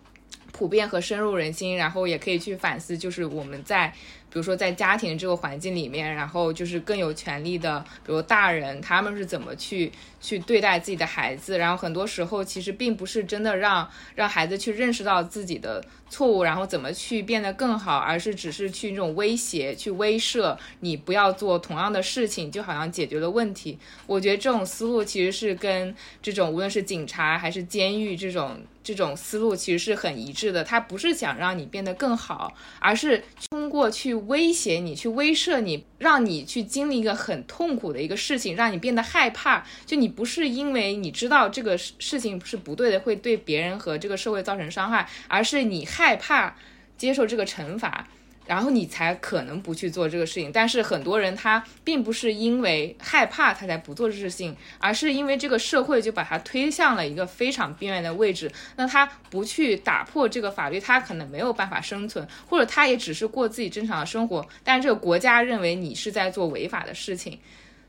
[0.52, 1.76] 普遍和深入人心。
[1.76, 3.92] 然后也可以去反思，就是我们在。
[4.34, 11.56] 比如说，在家庭这个环境里面，然后就是更有权利的，比如大人，他们是怎么去去对待自己的孩子？
[11.56, 23.78] 然后很多时候，其实并不是真的让让孩子去认识到自己的错误，然后怎么去变得更好，而是只是去那种威胁、去威慑你不要做同样的事情，就好像解决了问题。
[24.08, 30.62] 我觉得这种思路其实是跟这种无论是警察还是监狱这种这种思路其实是很一致的。
[30.62, 34.14] 他不是想让你变得更好，而是通过去。
[34.14, 39.64] 威胁你，去威慑你，让你去经历一个很痛苦的一个事情，让你变得害怕。
[39.86, 46.54] 就你不是因为你知道这个事情是不对的，会对别人和这个社会造成伤害，而是你害怕
[46.98, 48.06] 接受这个惩罚。
[48.46, 58.50] 然后你才可能不去做这个事情，但是很多人他并不是因为害怕他才不做这事情，而是因为这个社会就把他推向了一个非常边缘的位置。
[58.76, 64.46] 那他不去打破这个法律，他可能没有办法生存，或者他也只是过自己正常的生活。
[64.62, 67.38] 但是这个国家认为你是在做违法的事情，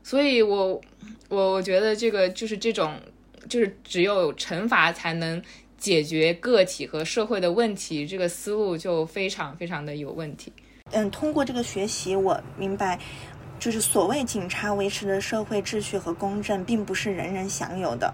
[0.02, 0.80] 所以我
[1.28, 2.98] 我我觉得这个就是这种，
[3.48, 5.42] 就是只有惩罚才能。
[5.86, 10.52] 解决个体和社会的问题，这个思路就非常非常的有问题。
[10.90, 12.98] 嗯，通过这个学习，我明白，
[13.60, 18.12] 就是所谓警察维持的社会秩序和公正，并不是人人享有的，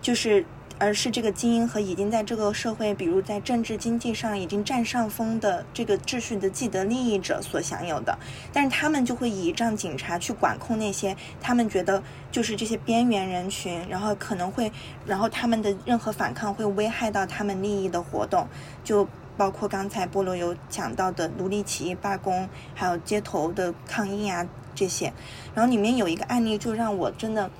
[0.00, 0.42] 就是。
[0.80, 8.18] 而是这个精英和已经在这个社会，比如在政治经济上已经占上风的这个秩序的既得利益者所享有的，
[8.50, 12.02] 但是他们就会倚仗警察去管控那些他们觉得
[12.32, 14.72] 就是这些边缘人群，然后可能会，
[15.04, 18.48] 然后他们的任何反抗会危害到他们利益的活动，
[18.82, 19.06] 就
[19.36, 25.12] 包括刚才菠萝有讲到的奴隶起义罢工，还有街头的抗议啊这些，
[25.54, 27.50] 然后里面有一个案例就让我真的。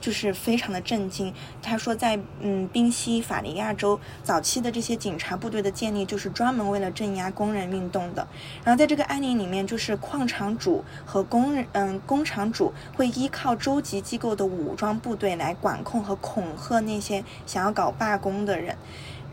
[0.00, 1.32] 就是非常的震惊。
[1.62, 8.26] 他说，在嗯宾夕法尼亚州早期的这些警察部队的建立，就是专门为了镇压工人运动的。
[8.64, 18.76] 然后在这个案例里面，就是矿场主和工人，嗯，工厂主会依靠州级机构的武装部队来管控和恐吓那些想要搞罢工的人。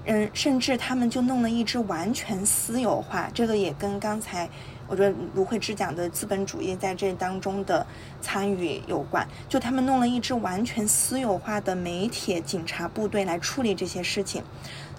[0.07, 4.49] 嗯，甚至他们就弄了一支完全私有化，这个也跟刚才。
[4.87, 7.85] 我觉得卢慧芝讲的资本主义在这当中的
[8.21, 14.43] 参与有关，就他们弄了一支完全私有化的媒体警察部队来处理这些事情，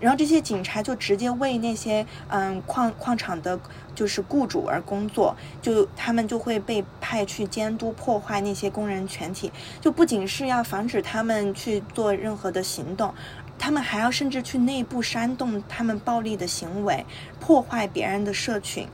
[0.00, 3.58] 然后这些警察就直接为那些嗯矿矿场的，
[3.94, 13.14] 就是雇主而工作，就他们就会被派去监督破坏那些工人全体，就不仅是要防止他们去做任何的行动。
[13.58, 17.06] 他们还要甚至去内部煽动他们暴力的行为，
[17.40, 18.86] 破坏别人的社群，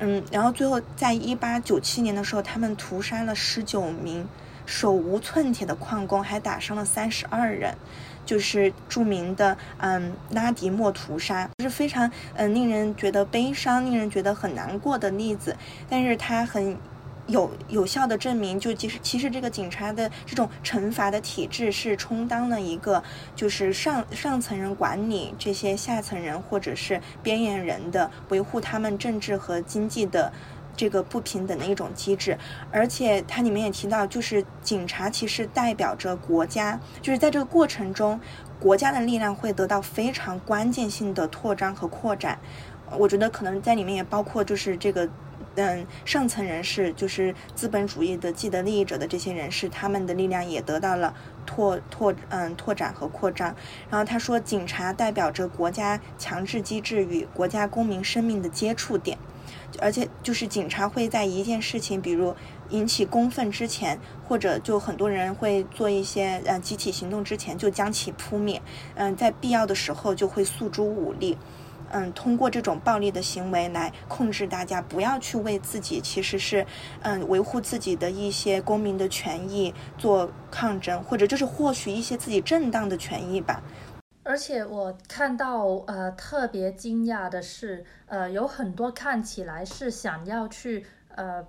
[0.00, 4.26] 嗯，然后最后在一八九七年的时候，他们屠杀了十九名
[4.66, 7.74] 手无寸铁的矿工，还打伤了三十二人，
[8.24, 15.56] 就是著名的嗯拉迪莫屠杀，是非常嗯令人觉得悲伤、令人觉得很难过的例子，
[15.88, 16.76] 但是他很。
[17.28, 23.02] 有有效的证明，就其实其实这个警察的这种惩罚的体制是充当了一个
[23.36, 30.32] 就是上上层人管理这些下层人或者是边缘人的维护他们政治和经济的
[30.74, 32.38] 这个不平等的一种机制，
[32.72, 38.18] 而且它里面也提到，就是警察其实代表着国家，就是在这个过程中，
[38.58, 42.38] 国家的力量会得到非常关键性的扩张和扩展。
[42.96, 45.06] 我觉得可能在里面也包括就是这个。
[45.58, 51.12] 嗯，上层人士就是资本主义的既得利益者的这些人士，他们的力量也得到了
[51.44, 53.54] 拓拓嗯拓展和扩张。
[53.90, 59.18] 然后他说，警察代表着国家强制机制与国家公民生命的接触点，
[59.80, 62.36] 而且就是警察会在一件事情，比如
[62.70, 63.98] 引起公愤之前，
[64.28, 68.62] 或者就很多人会做一些呃集体行动之前，就将其扑灭。
[68.94, 71.36] 嗯，在必要的时候就会诉诸武力。
[71.90, 76.66] 嗯，通过这种暴力的行为来控制大家，不要去为自己其实是，
[77.02, 83.62] 嗯，维护自己的一些公民的权益做抗争，或者就是获取一些自己正当的权益吧。
[84.22, 91.46] 而且我看到，呃，特别惊讶的是，呃，有很多看起来是想要去，呃。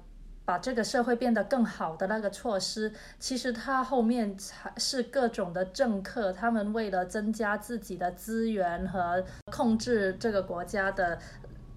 [0.49, 11.19] 把这个社会变得更好的那个措施，其实它后面才是各种的政客，他们为了增加自己的资源和控制这个国家的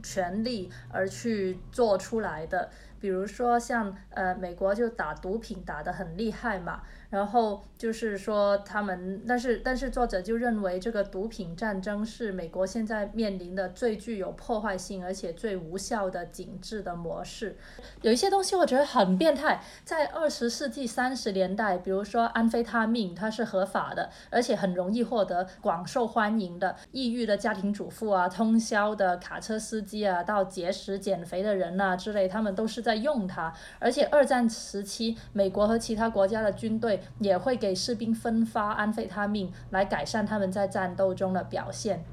[0.03, 2.70] 权利而去做出来的。
[2.99, 6.81] 比如说像呃美国就打毒品打得很厉害嘛。
[7.13, 17.55] 然后就是说，他们，但是但是作者就认为这个毒品战争是美国现在面临的最具有破坏性而且最无效的警治的模式。
[18.01, 26.75] 有一些东西我觉得很变态，在二十世纪三十年代，比如说安非他命，它是合法的，而且很容易获得，广受欢迎的。
[26.93, 33.53] 抑郁的家庭主妇啊，通宵的卡车司机啊，到节食减肥的人呐之类，他们都是在用它。
[33.79, 37.01] 而且二战时期，美国和其他国家的军队。
[37.19, 42.05] 也会给士兵分发安非他命来改善他们在战斗中的表现，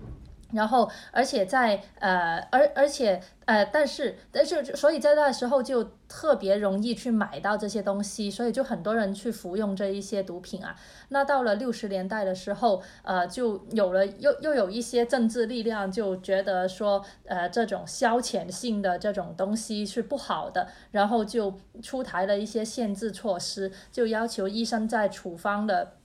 [0.52, 10.76] 然后而且在呃而而且呃但是但是所以在那时候就特别容易去买到这些东西，所以就很多人去服用这一些毒品啊。
[11.10, 25.99] 那到了六十年代的时候，呃就有了又又有一些政治力量就觉得说呃这种消遣性的这种东西是不好的，然后就出台了一些限制措施，就要求医生在处方的。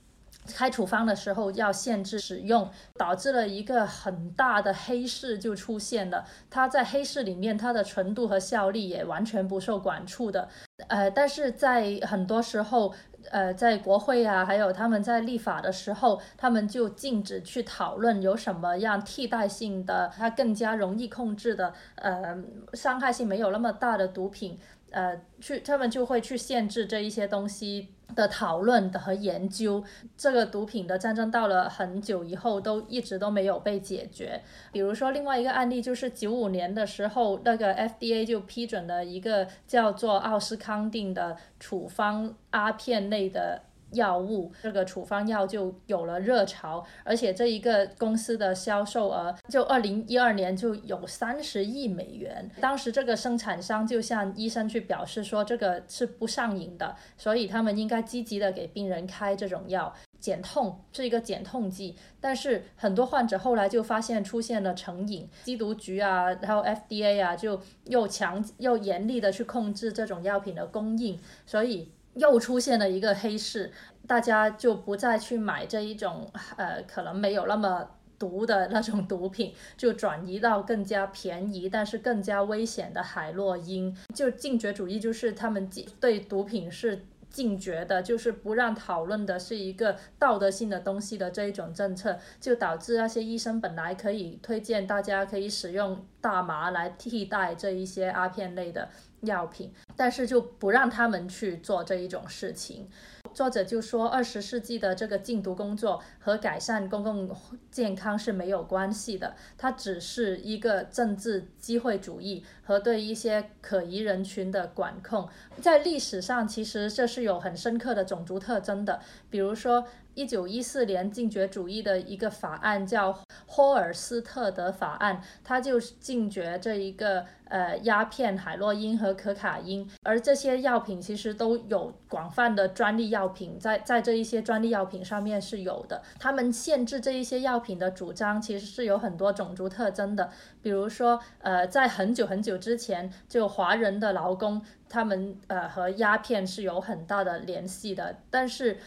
[0.53, 6.25] 开处方的时候要限制使用，导致了一个很大的黑市就出现了。
[6.49, 10.47] 它在黑市里面，它的纯度和效力也完全不受管束的。
[10.87, 12.93] 呃，但是在很多时候，
[13.31, 22.37] 呃，在国会啊，还有他们在立法的时候，他们就禁止去讨论有什么样替代性的，它更加容易控制的，呃，
[22.73, 24.59] 伤害性没有那么大的毒品。
[24.91, 29.83] 呃，去他们就会去限制这一些东西的讨论的和研究。
[30.17, 34.41] 这个毒品的战争到了很久以后，都一直都没有被解决。
[34.71, 43.61] 比如说，另外一个案例就是九五年的时候，那个 FDA 就批准了一个叫做奥斯康定的处方阿片类的。
[43.91, 52.49] 药物这个处方药就有了热潮，而且这一个公司的销售额就二零一二年就有三十亿美元。
[52.59, 61.95] 当时这个生产商就向医生去表示说，这个是不上瘾的，所以他们应该积极的给病人开这种药，减痛是一个减痛剂。
[62.19, 71.91] 但是很多患者后来就发现出现了成瘾，缉毒局啊，然后 FDA 啊，就又强又严厉的去控制这种药品的供应，所以。
[72.15, 73.71] 又出现了一个黑市，
[74.05, 77.87] 大家就不再去买这一种呃可能没有那么
[78.17, 83.95] 毒的那种毒品，就转移到更加便宜但是更加危险的海洛因。
[84.13, 87.05] 就禁绝主义，就是他们对毒品是。
[87.27, 98.87] 禁绝的，就是不让讨论的是一个道德性的东西的这一种政策，就导致那些医生本来可以推荐大家可以使用大麻来替代这一些阿片类的
[99.25, 102.89] 药品，但是就不让他们去做这一种事情。
[103.33, 107.29] 作者就说，二十世纪的这个禁毒工作和改善公共
[107.69, 115.27] 健康是没有关系的，它只是一个政治机会主义和对一些可疑人群的管控。
[115.59, 119.85] 在历史上，其实这是有很深刻的种族特征的，比如说。
[120.15, 136.01] 一九一四年禁绝主义的一个法案叫霍尔斯特德法案，它就是禁绝这一个呃鸦片、海洛因和可卡因，而这些药品其实都有广泛的专利药品，在在这一些专利药品上面是有的。
[136.17, 148.77] 他们限制这一些药品的主张其实是有很多种族特征的，比如说呃在很久很久之前，就华人的劳工他们呃和鸦片是有很大的联系的，但是。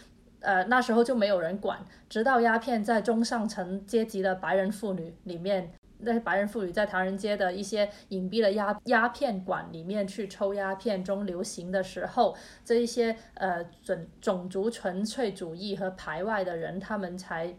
[0.40, 1.78] 呃，那时候就没有人管，
[2.08, 17.52] 直到鸦片在中上层阶级的白人妇女里面，那些白人妇女在唐人街的一些隐蔽的鸦鸦片馆里面去抽鸦片中流行的时候，这一些呃种种族纯粹主义和排外的人，他们才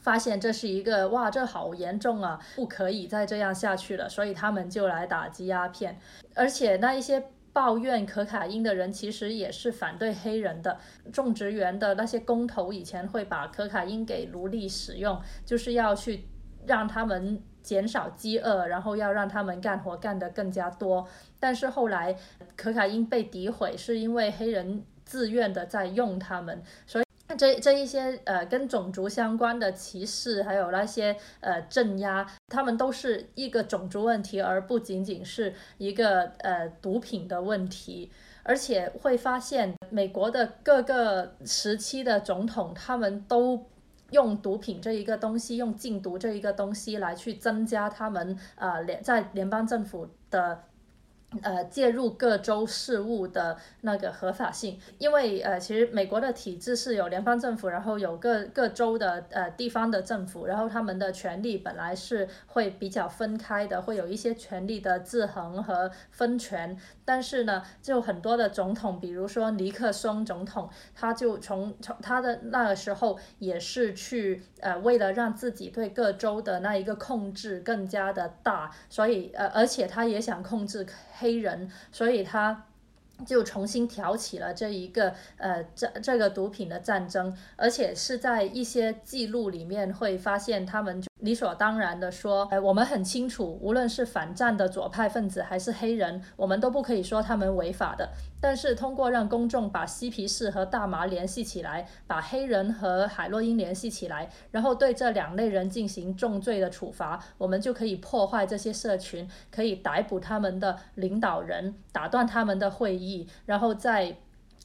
[0.00, 5.98] 发现这是一个哇，这好严重啊，不可以再这样下去了，所以他们就来打击鸦片，
[6.34, 7.22] 而且那一些。
[7.56, 10.78] 抱怨可卡因的人其实也是反对黑人的
[11.10, 16.28] 种植园的那些工头，以前会把可卡因给奴隶使用，就是要去
[16.66, 21.08] 让他们减少饥饿，然后要让他们干活干得更加多。
[21.40, 22.14] 但是后来
[22.56, 27.05] 可卡因被诋毁，是因为黑人自愿的在用他们，所以。
[27.36, 38.12] 这这一些呃跟种族相关的歧视，还有那些呃镇压，他们都是一个种族问题，而不仅仅是一个呃毒品的问题。
[38.44, 43.66] 而且会发现，美国的各个时期的总统，他们都
[44.10, 50.62] 用毒品这一个东西，用禁毒这一个东西来去增加他们呃联在联邦政府的。
[51.42, 66.78] 呃，介入各州事务的那个合法性，因为呃，其实美国的体制是有联邦政府，然后有各各州的呃地方的政府，然后他们的权力本来是会比较分开的，会有一些权力的制衡和分权。
[67.04, 80.86] 但是呢，就很多的总统，比如说尼克松总统，他就从从他的那个时候也是去呃，为了让自己对各州的那一个控制更加的大，所以呃，而且他也想控制。
[81.18, 82.66] 黑人，所以他
[83.26, 91.02] 就重新挑起了这一个呃这这个毒品的战争，而且是在一些记录里面会发现他们。
[91.20, 98.10] 理所当然的说，哎，我们很清楚，无论是反战的左派分子还是黑人，我们都不可以说他们违法的。
[98.38, 114.18] 但是通过让公众把嬉皮士和大麻联系起来，把黑人和海洛因联系起来，然后对这两类人进行重罪的处罚，我们就可以破坏这些社群，可以逮捕他们的领导人，打断他们的会议，然后在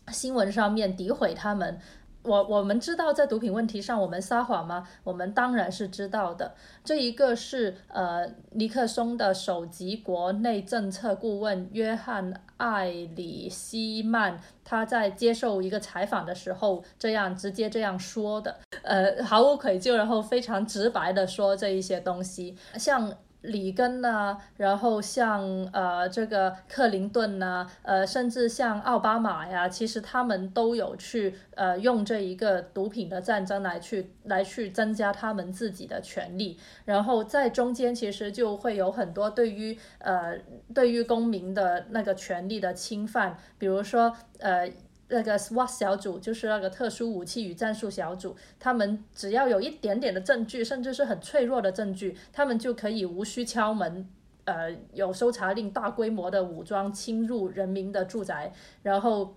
[0.10, 1.80] 新闻上面诋毁他们。
[2.24, 4.88] 我我们知道在毒品问题上我们撒谎吗？
[5.04, 6.54] 我们当然是知道的。
[6.84, 23.12] 这一个是呃尼克松的首席国内政策顾问约翰艾里希曼他在接受一个采访的时候这样直接这样说的，呃毫无愧疚，然后非常直白的说这一些东西，像。
[23.42, 25.42] 里根呐，然后像
[25.74, 40.38] 呃这个克林顿呐，呃甚至像奥巴马呀，其实他们都有去呃用这一个毒品的战争来去来去增加他们自己的权利，然后在中间其实就会有很多对于呃
[40.74, 44.72] 对于公民的那个权利的侵犯，比如说呃。
[45.14, 54.10] 那个 SWAT 小组就是那个特殊武器与战术小组，他们只要有一点点的证据，甚至是很脆弱的证据，他们就可以无需敲门，
[54.46, 58.54] 呃，有搜查令，大规模的武装侵入人民的住宅，
[58.84, 59.36] 然后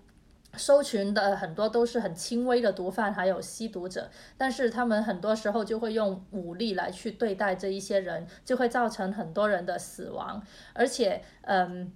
[0.57, 4.09] 搜寻的很多都是很轻微的毒贩，还有吸毒者，
[4.39, 10.41] 但是他们很多时候就会用武力来去对待这一些人，就会造成很多人的死亡，
[10.73, 11.93] 而且，嗯，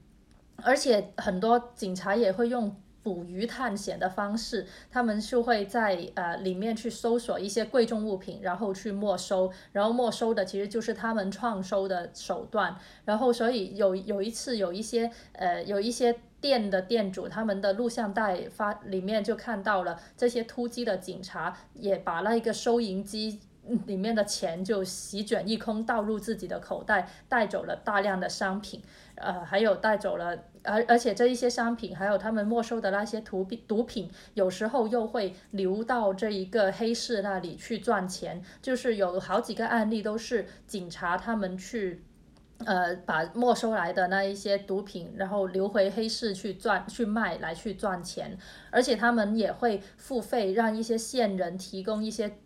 [0.57, 2.74] 而且很多警察也会用。
[3.09, 12.76] 捕鱼探险的方式，他们就会在呃里面去搜索一些贵重物品，然后去没收，然后没收的其实就是他们创收的手段。
[13.06, 23.40] 然后所以有有一次有一些呃有一些店的店主，他们的录像带发里面就看到了这些突击的警察也把那一个收银机。
[23.84, 28.80] 里面的钱就席卷一空，倒入自己的口袋，带走了大量的商品，
[29.16, 30.34] 呃，还有带走了，
[30.68, 42.02] 而而且这一些商品，还有他们没收的那些毒品，毒品有时候又会流到这一个黑市那里去赚钱，就是有好几个案例都是警察他们去，
[42.64, 48.36] 呃，把没收来的那一些毒品，然后流回黑市去赚去卖来去赚钱，
[48.70, 52.38] 而且他们也会付费让一些线人提供一些。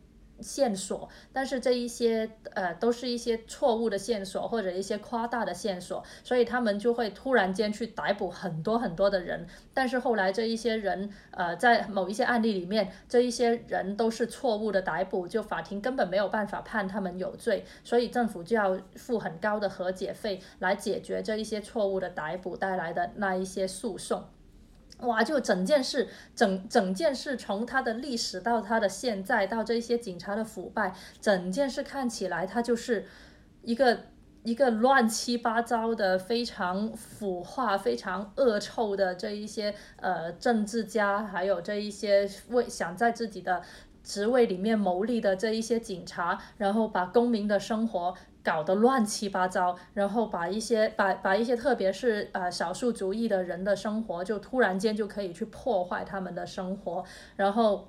[0.42, 24.24] 线索，但是这一些呃都是一些错误的线索或者一些夸大的线索，所以他们就会突然间去逮捕很多很多的人，但是后来这一些人呃在某一些案例里面，这一些人都是错误的逮捕，就法庭根本没有办法判他们有罪，所以政府就要付很高的和解费来解决这一些错误的逮捕带来的那一些诉讼。
[25.02, 25.22] 哇！
[25.22, 33.06] 就整件事，整整件事，从它的历史到它的现在，到这些警察的腐败，整件事看起来，它就是
[33.62, 34.06] 一个
[34.42, 43.62] 一个乱七八糟的、非常腐化、非常恶臭的这一些呃政治家，还有这一些为想在自己的
[44.02, 48.14] 职位里面谋利的这一些警察，然后把公民的生活。
[48.42, 57.04] 搞得乱七八糟，然后把一些把把一些特别是呃少数族裔的人的生活，就突然间就可以去破坏他们的生活，
[57.36, 57.88] 然后。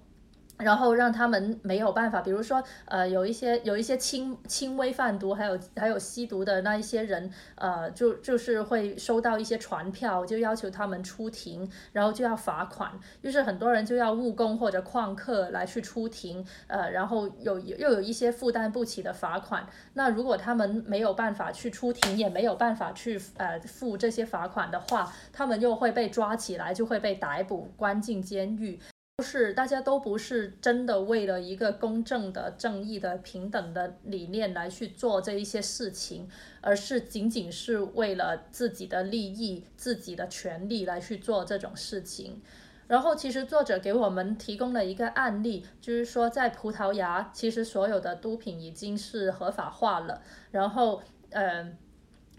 [0.58, 12.92] 然后让他们没有办法，比如说，呃，有一些有一些轻轻微贩毒，还有还有吸毒的那一些人，呃，就就是会收到一些传票，就要求他们出庭，然后就要罚款，
[13.22, 28.80] 就是很多人就要务工或者旷课来去出庭，呃，然后有又有一些负担不起的罚款，那如果他们没有办法去出庭，也没有办法去呃付这些罚款的话，他们又会被抓起来，就会被逮捕关进监狱。
[29.16, 36.28] 不是大家都不是真的为了一个公正的、正义的、平等的理念来去做这一些事情，
[36.62, 42.42] 而是仅仅是为了自己的利益、自己的权利来去做这种事情。
[42.88, 50.24] 然后，其实作者给我们提供了一个案例，就是说在葡萄牙，其实所有的毒品已经是合法化了。
[50.50, 51.78] 然后，嗯。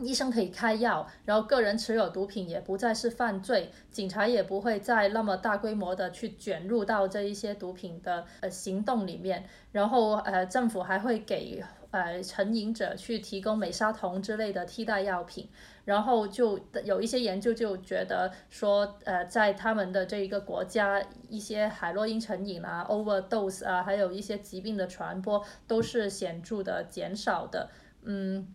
[0.01, 15.49] 医生可以开药，然后个人持有毒品也不再是犯罪，警察也不会再那么大规模的去卷入到这一些毒品的呃行动里面，然后呃政府还会给呃成瘾者去提供美沙酮之类的替代药品，
[15.85, 27.71] 然后就有一些研究就觉得说呃在他们的这一个国家，一些海洛因成瘾啊、overdose 啊，还有一些疾病的传播都是显著的减少的，
[28.03, 28.49] 嗯。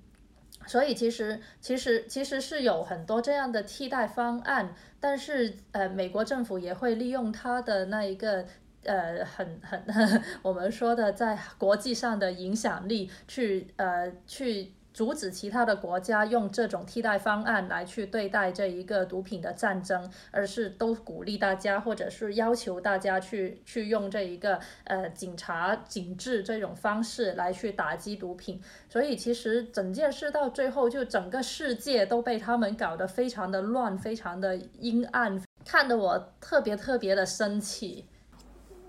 [0.70, 8.46] 所以其实其实其实是有很多这样的替代方案，但是呃，美国政府也会利用它的那一个
[8.84, 9.84] 呃很很
[10.44, 14.72] 我们说的在国际上的影响力去呃去。
[15.00, 28.62] 阻止其他的国家用这种替代方案来去对待这一个毒品的战争，而是都鼓励大家，或者是要求大家去去用这一个呃警察警治这种方式来去打击毒品。
[28.90, 38.06] 所以其实整件事到最后，就整个世界都被他们搞得非常的乱，非常的阴暗，看得我特别特别的生气。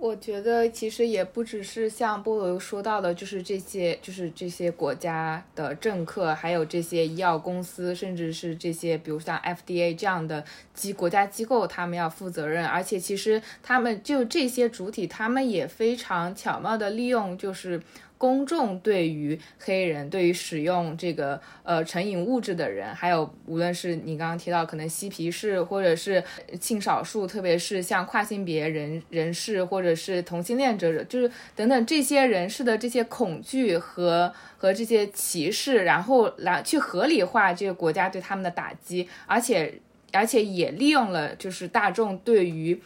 [0.00, 10.42] 我觉得其实也不只是像菠萝说到的，就是这些，就是这些国家的政客，还有这些医药公司，甚至是这些，比如像 FDA 这样的
[10.72, 12.66] 机国家机构，他们要负责任。
[12.66, 17.78] 而且其实他们就这些主体，他们也非常巧妙的利用，就是。
[18.20, 26.22] 公众对于黑人，对于使用这个呃成瘾物质的人，还有无论是你刚刚提到可能嬉皮士，或者是
[26.60, 39.80] 性少数，特别是像跨性别人人士，或者是同性恋者，就是等等这些人士的这些恐惧和和这些歧视，然后来去合理化这个国家对他们的打击，而且
[40.12, 42.78] 而且也利用了就是大众对于。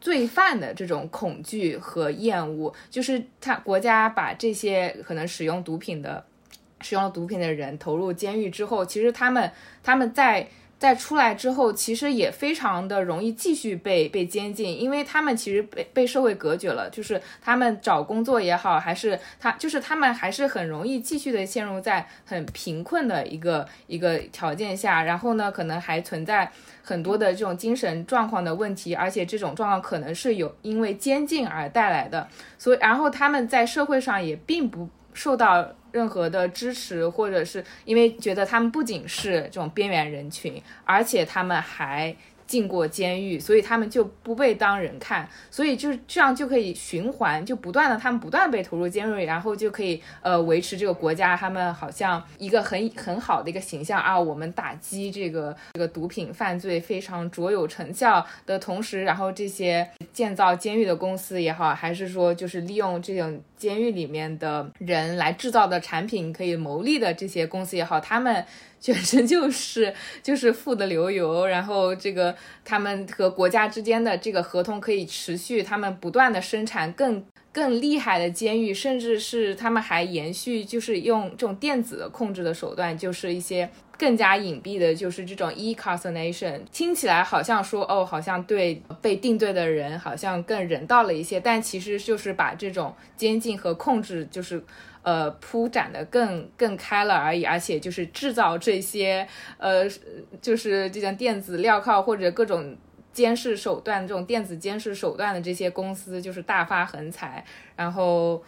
[0.00, 6.24] 罪犯的这种恐惧和厌恶，就是他国家把这些可能使用毒品的、
[6.80, 9.50] 使用了毒品的人投入监狱之后，其实他们
[9.82, 10.48] 他们在
[10.78, 26.52] 在出来之后，其实也非常的容易继续被被监禁，因为他们其实被被社会隔绝了，就是他们找工作也好，还是他就是他们还是很容易继续的陷入在很贫困的一个一个条件下，然后呢，可能还存在
[26.82, 35.66] 很多的这种精神状况的问题，而且这种状况可能是有因为监禁而带来的，所以然后他们在社会上也并不受到。
[35.92, 42.14] 任何的支持，或者是因为觉得他们不仅是这种边缘人群，而且他们还。
[42.46, 68.44] 进过监狱，所以他们就不被当人看，所以就是这样就可以循环，就不断的他们不断被投入监狱，然后就可以呃维持这个国家他们好像一个很很好的一个形象啊，我们打击这个这个毒品犯罪非常卓有成效的同时，然后这些建造监狱的公司也好，还是说就是利用这种监狱里面的人来制造的产品可以牟利的这些公司也好，他们。
[68.88, 69.92] 本身就是
[70.22, 72.32] 就是富得流油，然后这个
[72.64, 77.24] 他们和国家之间的这个合同可以持续，他们不断的生产更
[77.56, 94.62] 更厉害的监狱，甚至是他们还延续，就是用这种电子的控制的手段，就是一些更加隐蔽的，就是这种 e c a r c e r a t i o n 听起来好像说哦，好像对被定罪的人好像更人道了一些，但其实就是把这种监禁和控制就是。
[95.06, 99.24] 呃，铺展的更更开了而已，而且就是制造这些，
[99.56, 99.88] 呃，
[100.42, 102.76] 就是这种电子镣铐或者各种
[103.16, 107.42] 监视手段，这种电子监视手段的这些公司就是大发横财，
[107.74, 108.42] 然后，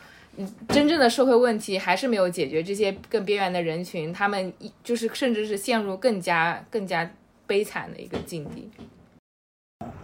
[0.68, 7.10] 真正的社会问题还是没有解决，这些更边缘的人群，他们一就是甚至是陷入更加更加
[7.46, 8.70] 悲惨的一个境地。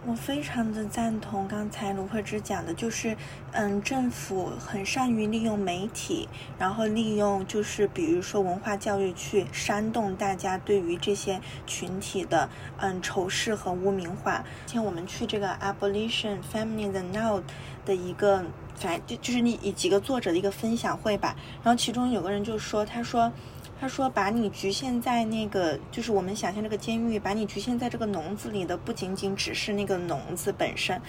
[0.07, 3.17] 我非常的赞同刚才卢慧芝讲的，就是，
[3.51, 12.47] 嗯，政府很善于利用媒体，然后利用就是比如说文化教育去煽动大家对于这些群体的
[12.77, 14.45] 嗯仇视和污名化。
[14.67, 17.41] 之前我们去这个 Abolition Family The Now
[17.83, 18.45] 的一个，
[18.75, 23.33] 反正就就是你几个作者的一个分享会吧，然后其中有个人就说，他说。
[23.77, 30.99] 他说：“把你局限在那个，就是我们想象这个监狱，把你局限在这个笼子里的，不仅仅只是那个笼子本身，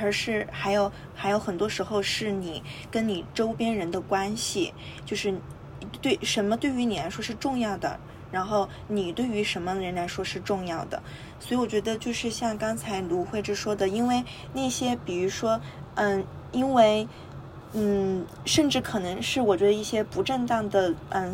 [0.00, 4.74] 而是还有还有很多时候是你跟你周边人的关系，
[5.04, 5.32] 就是
[6.02, 7.98] 对什么对于你来说是重要的，
[8.32, 11.00] 然后你对于什么人来说是重要的。
[11.38, 15.60] 所以我觉得就是像刚才卢慧芝说的，因为那些比如说，
[15.94, 17.06] 嗯，因为
[17.72, 21.32] 嗯，甚至可能是我觉得一些不正当的，嗯。”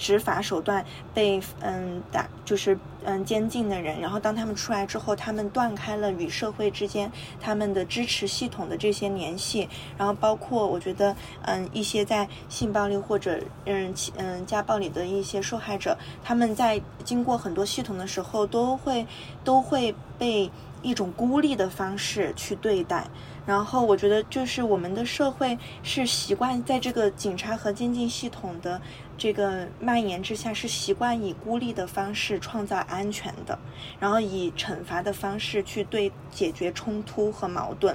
[0.00, 0.82] 执法手段
[1.12, 15.94] 被嗯打就是嗯监禁的人，然后当他们出来之后，他们断开了与社会之间他们的支持系统的这些联系，然后包括我觉得嗯一些在性暴力或者嗯嗯家暴里的一些受害者，
[16.24, 19.06] 他们在经过很多系统的时候，都会
[19.44, 23.06] 都会被一种孤立的方式去对待。
[23.46, 28.80] 然后我觉得就是我们的社会是习惯在这个警察和监禁系统的。
[29.20, 33.58] 这个蔓延之下是习惯以孤立的方式创造安全的，
[33.98, 37.94] 然后以惩罚的方式去对解决冲突和矛盾，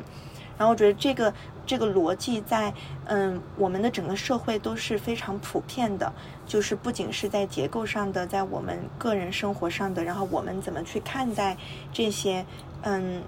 [0.56, 1.34] 然后我觉得这个
[1.66, 2.72] 这个逻辑在
[3.06, 6.14] 嗯我们的整个社会都是非常普遍的，
[6.46, 11.58] 就是不仅是在结构上的，在我们个人生活上的，然后我们怎么去看待
[11.92, 12.46] 这些
[12.84, 13.24] 嗯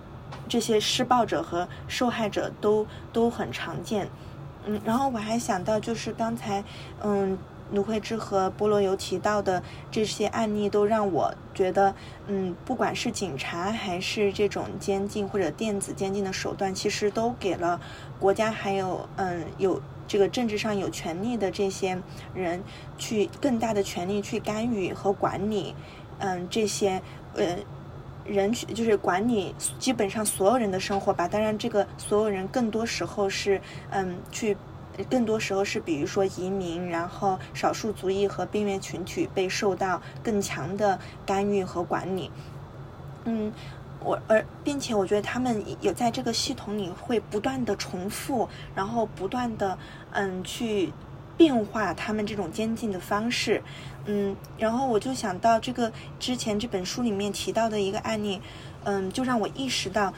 [0.48, 4.08] 这些施暴者和受害者都都很常见，
[4.66, 6.64] 嗯，然后我还想到就是刚才
[7.02, 7.36] 嗯。
[7.72, 9.62] 卢慧芝和菠萝油提到的
[9.92, 11.94] 这些案例，都让我觉得，
[12.28, 17.80] 嗯，不管是警察还是这种监禁或者电子监禁的手段，其实都给了
[18.20, 22.02] 国家还有嗯有这个政治上有权利的这些
[22.34, 22.64] 人
[22.98, 25.76] 去更大的权利去干预和管理，
[26.20, 27.02] 嗯，这些
[27.36, 27.58] 呃
[28.26, 31.28] 人去就是管理基本上所有人的生活吧。
[31.28, 33.60] 当然，这个所有人更多时候是
[33.90, 34.56] 嗯去。
[35.04, 42.32] 更多时候是，比如说移民，然后少数族裔和边缘群体被受到更强的干预和管理。
[43.26, 43.54] 嗯，
[44.00, 49.78] 我而并且我觉得他们有在这个系统里会不断的重复，然后不断的
[50.12, 50.92] 嗯去
[51.36, 53.62] 变化他们这种监禁的方式。
[54.06, 58.42] 嗯，然后我就想到这个之前这本书里面提到的一个案例，
[58.84, 60.14] 嗯，就让我意识到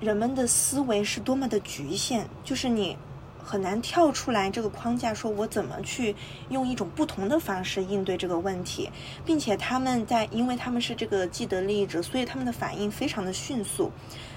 [0.00, 2.98] 人们的思维是多么的局限，就是你。
[3.44, 6.14] 很难跳出来这个框架，说我怎么去
[6.48, 8.90] 用一种不同的方式应对这个问题，
[9.24, 13.90] 并且他们在，因为他们是这个既得利益者，所以他们的反应非常的迅速。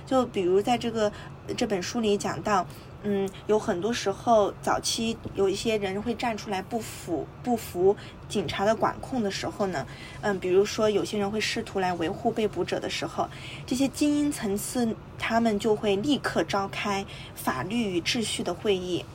[0.05, 1.11] 就比如在这个
[1.55, 2.65] 这本书里讲到，
[3.03, 7.95] 嗯，有很多时候早期有一些人会站出来不服不服
[8.27, 9.85] 警察的管控的时候呢，
[10.21, 13.27] 嗯，比如说有些人会试图来维护被捕者的时候，
[13.65, 19.05] 这些精英层次他们就会立刻召开法律与秩序的会议，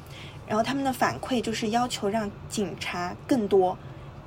[0.46, 3.76] 然后他们的反馈就是要求让警察更多、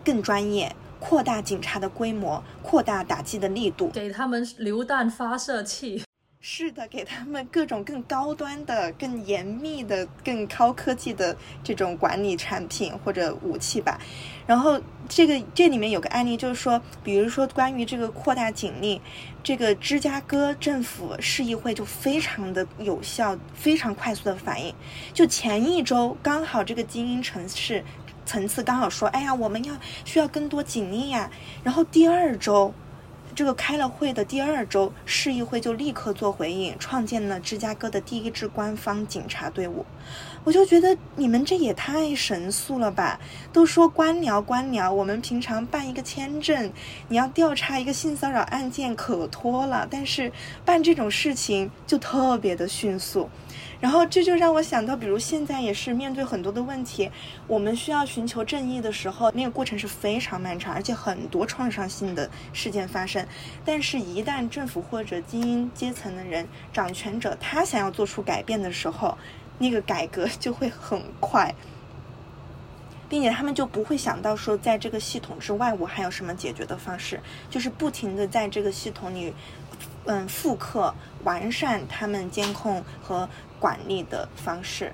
[0.03, 0.75] 更专业。
[0.99, 6.03] 扩大警察的规模，扩大打击的力度，给他们榴弹发射器。
[6.43, 14.01] 是的，给他们各种更高端的、更严密的、更高科技的这种管理产品或者武器吧。
[14.47, 18.99] 然后，这个这里面有个案例，就是说，比如说关于这个扩大警力，
[19.43, 24.73] 这个芝加哥政府市议会就非常的有效、非常快速的反应。
[25.13, 27.83] 就前一周，刚好这个精英城市。
[28.23, 29.75] 层次刚好说，哎呀，我们要
[30.05, 31.29] 需要更多警力呀。
[31.63, 32.73] 然后第二周，
[33.33, 39.85] 这个开了会的第二周，市议会就立刻做回应，创建了芝加哥的第一支官方警察队伍。
[40.43, 43.19] 我就觉得你们这也太神速了吧！
[43.53, 46.71] 都说官僚官僚，我们平常办一个签证，
[47.07, 50.31] 你要调查一个性骚扰案件可拖了，但是
[50.65, 53.29] 办这种事情就特别的迅速。
[53.79, 57.09] 然后这就让我想到，比如现在也是面对很多的问题，
[57.47, 63.25] 我们需要寻求正义的时候，那个过程是非常漫长，而且很多创伤性的事件发生。
[63.65, 69.17] 但是，一旦政府或者精英阶层的人、掌权者他想要做出改变的时候，
[69.61, 71.53] 那个改革就会很快，
[73.07, 79.33] 并且他们就不会想到说，在这个系统之外，我还有什么解决的方式，就是不停的在这个系统里，
[80.05, 80.93] 嗯，复刻、
[81.23, 83.29] 完善他们监控和。
[83.61, 84.91] 管理的方式，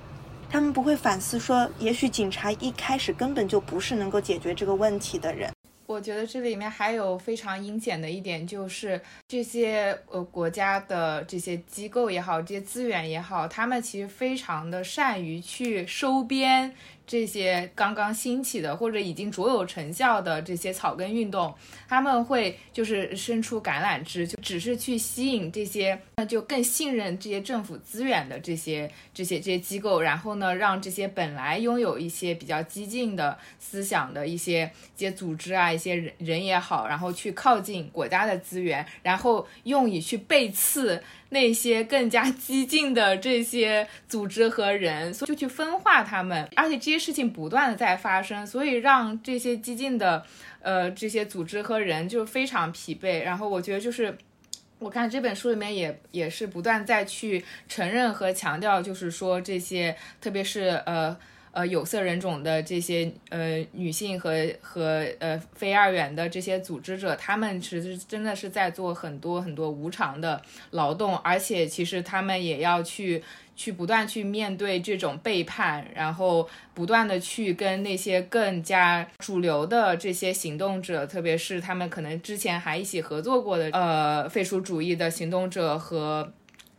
[0.49, 5.49] 他们不会反思说，也许警察一开始根本就不是能够解决这个问题的人。
[5.87, 16.75] 我觉得这里面还有非常阴险的一点，就是这些呃国家的这些机构也好，这些资源也好，他们其实非常的善于去收编。
[17.07, 21.55] 这些刚刚兴起的或者已经卓有成效的这些草根运动，
[21.87, 41.01] 他们会就是伸出橄榄枝，就只是去吸引这些那就更信任这些政府资源的这些这些这些机构，然后呢，让这些本来拥有一些比较激进的思想的一些一些组织啊，一些人人也好，然后去靠近国家的资源，然后用以去背刺。
[41.29, 50.25] 那些更加激进的这些组织和人，就去分化他们，而且这些事情不断的在发生，所以让这些激进的，
[50.61, 53.23] 呃，这些组织和人就非常疲惫。
[53.23, 54.17] 然后我觉得就是，
[54.79, 61.17] 我看这本书里面也也是不断在去承认和强调，就是说这些，特别是呃。
[61.57, 70.39] 呃，有色人种的这些呃女性和和呃非二元的这些组织者，他们其实真的是在做很多很多无偿的
[70.69, 73.23] 劳动，而且其实他们也要去
[73.55, 86.31] 去不断去面对这种背叛，然后不断的去跟那些更加主流的这些行动者，特别是他们可能之前还一起合作过的呃废除主义的行动者和。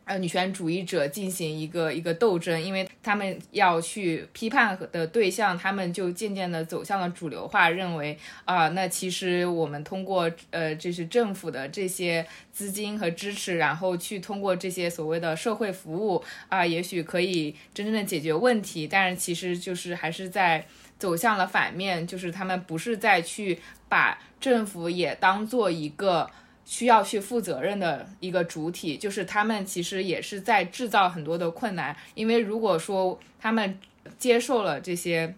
[0.09, 20.65] 呃，女权主义者进行一个一个斗争，因为他们要去批判的对象，他们就渐渐的走向了主流化，认为啊，那其实我们通过呃，这是政府的这些资金和支持，然后去通过这些所谓的社会服务啊，也许可以真正的解决问题，但是其实就是还是在
[20.97, 26.27] 走向了反面，就是他们不是在去把政府也当做一个。
[26.69, 33.79] 需要去负责任的一个主体，就是他们其实也是在制造很多的困难，因为如果说他们
[34.19, 35.33] 接受了这些。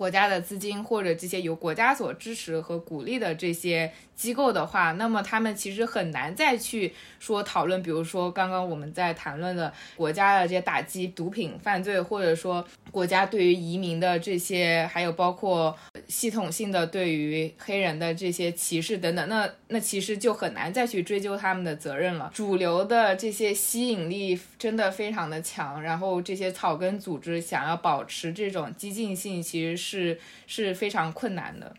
[0.00, 15.74] 国家的资金或者这些由国家所支持和鼓励的这些机构的话，那么他们其实很难再去说讨论，比如说刚刚我们在谈论的国家的这些打击毒品犯罪，或者说国家对于移民的这些，还有包括
[16.08, 22.30] 系统性的对于黑人的这些歧视等等，那那其实就很难再去追究他们的责任了。
[22.34, 30.20] 主流的这些吸引力真的非常的强，然后这些草根组织想要保持这种激进性，其实是。
[30.46, 31.72] 是非常困难的，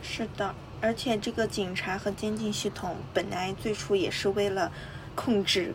[0.00, 4.70] 是的，而且这个警察和监禁系统本来最初也是为了
[5.14, 5.74] 控制，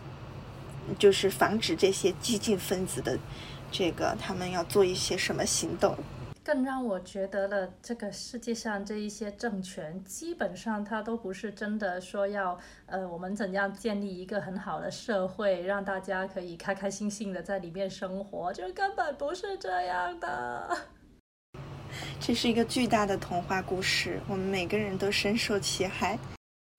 [0.97, 3.17] 就是防止这些激进分子的
[3.71, 5.95] 这个他们要做一些什么行动。
[6.45, 20.77] 更让我觉得了，这个世界上这一些政权，基本上它都不是真的说要呃，我们怎样建立一个很好的社会，让大家可以开开心心的在里面生活，就根本不是这样的。
[22.19, 26.17] 这是一个巨大的童话故事，我们每个人都深受其害。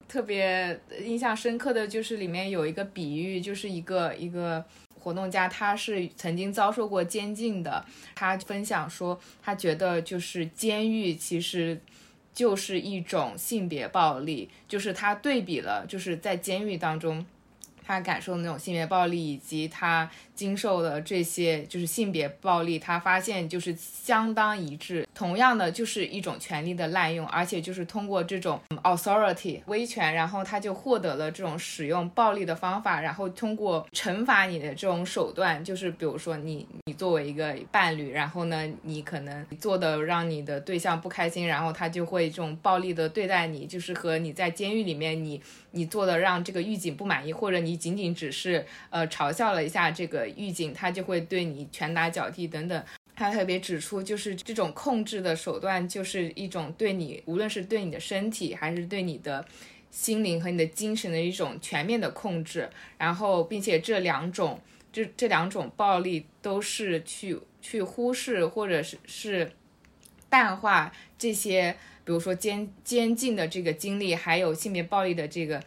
[0.07, 4.63] 特别印象深刻的就是里面有一个比喻，就是一个一个
[4.99, 7.83] 活动家，他是曾经遭受过监禁的。
[8.13, 11.81] 他分享说，他觉得就是监狱其实
[12.33, 17.25] 就是一种性别暴力，就是他对比了，就是在监狱当中。
[17.85, 25.07] 他感受的那种性别暴力，以及他经受的这些就是性别暴力，他发现就是相当一致。
[25.13, 45.41] 同样的，就是一种权力的滥用，而且就是通过这种 authority 威权，然后他就获得了这种使用暴力的方法，然后通过惩罚你的这种手段，就是比如说你你作为一个伴侣，然后呢，你可能做的让你的对象不开心，然后他就会这种暴力的对待你，就是和你在监狱里面你。
[45.75, 52.83] 你做的让这个狱警不满意，或者你仅仅只是呃嘲笑了一下这个狱警，他就会对你拳打脚踢等等。
[53.13, 59.45] 他特别指出，就是这种控制的手段，就是一种对你，无论是对你的身体，还是对你的
[59.91, 62.69] 心灵和你的精神的一种全面的控制。
[62.97, 64.59] 然后，并且这两种，
[64.93, 69.51] 这这两种暴力都是去去忽视或者是是
[70.29, 71.75] 淡化这些。
[72.05, 75.61] 比如说监监禁的这个经历，还有性别暴力的这个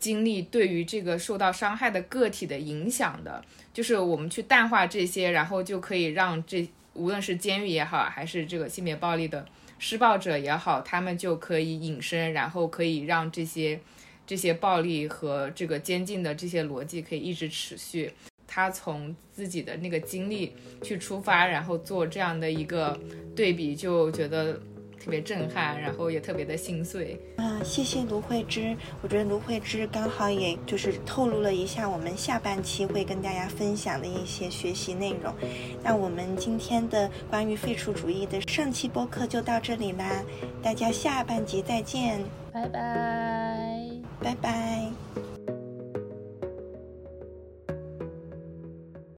[0.00, 9.46] 经历，对于这个受到伤害的个体的影响的，就是我们去淡化这些，然后就可以让这无论是监狱也好，还是这个性别暴力的
[9.78, 13.78] 施暴者也好，他们就可以隐身，然后可以让这些
[14.26, 18.12] 这些暴力和这个监禁的这些逻辑可以一直持续。
[18.48, 22.98] 他从自己的那个经历去出发，然后做这样的一个
[23.36, 24.60] 对比，就觉得。
[25.06, 27.62] 特别震撼，然后也特别的心碎啊！
[27.62, 35.32] 谢谢卢慧芝，我觉得卢慧芝刚好也就是透露了一下我们下半期会跟大家分享的一些学习内容。
[35.80, 40.24] 那我们今天的关于废除主义的上期播客就到这里啦，
[40.60, 42.20] 大家下半集再见，
[42.52, 43.88] 拜拜，
[44.20, 45.05] 拜拜。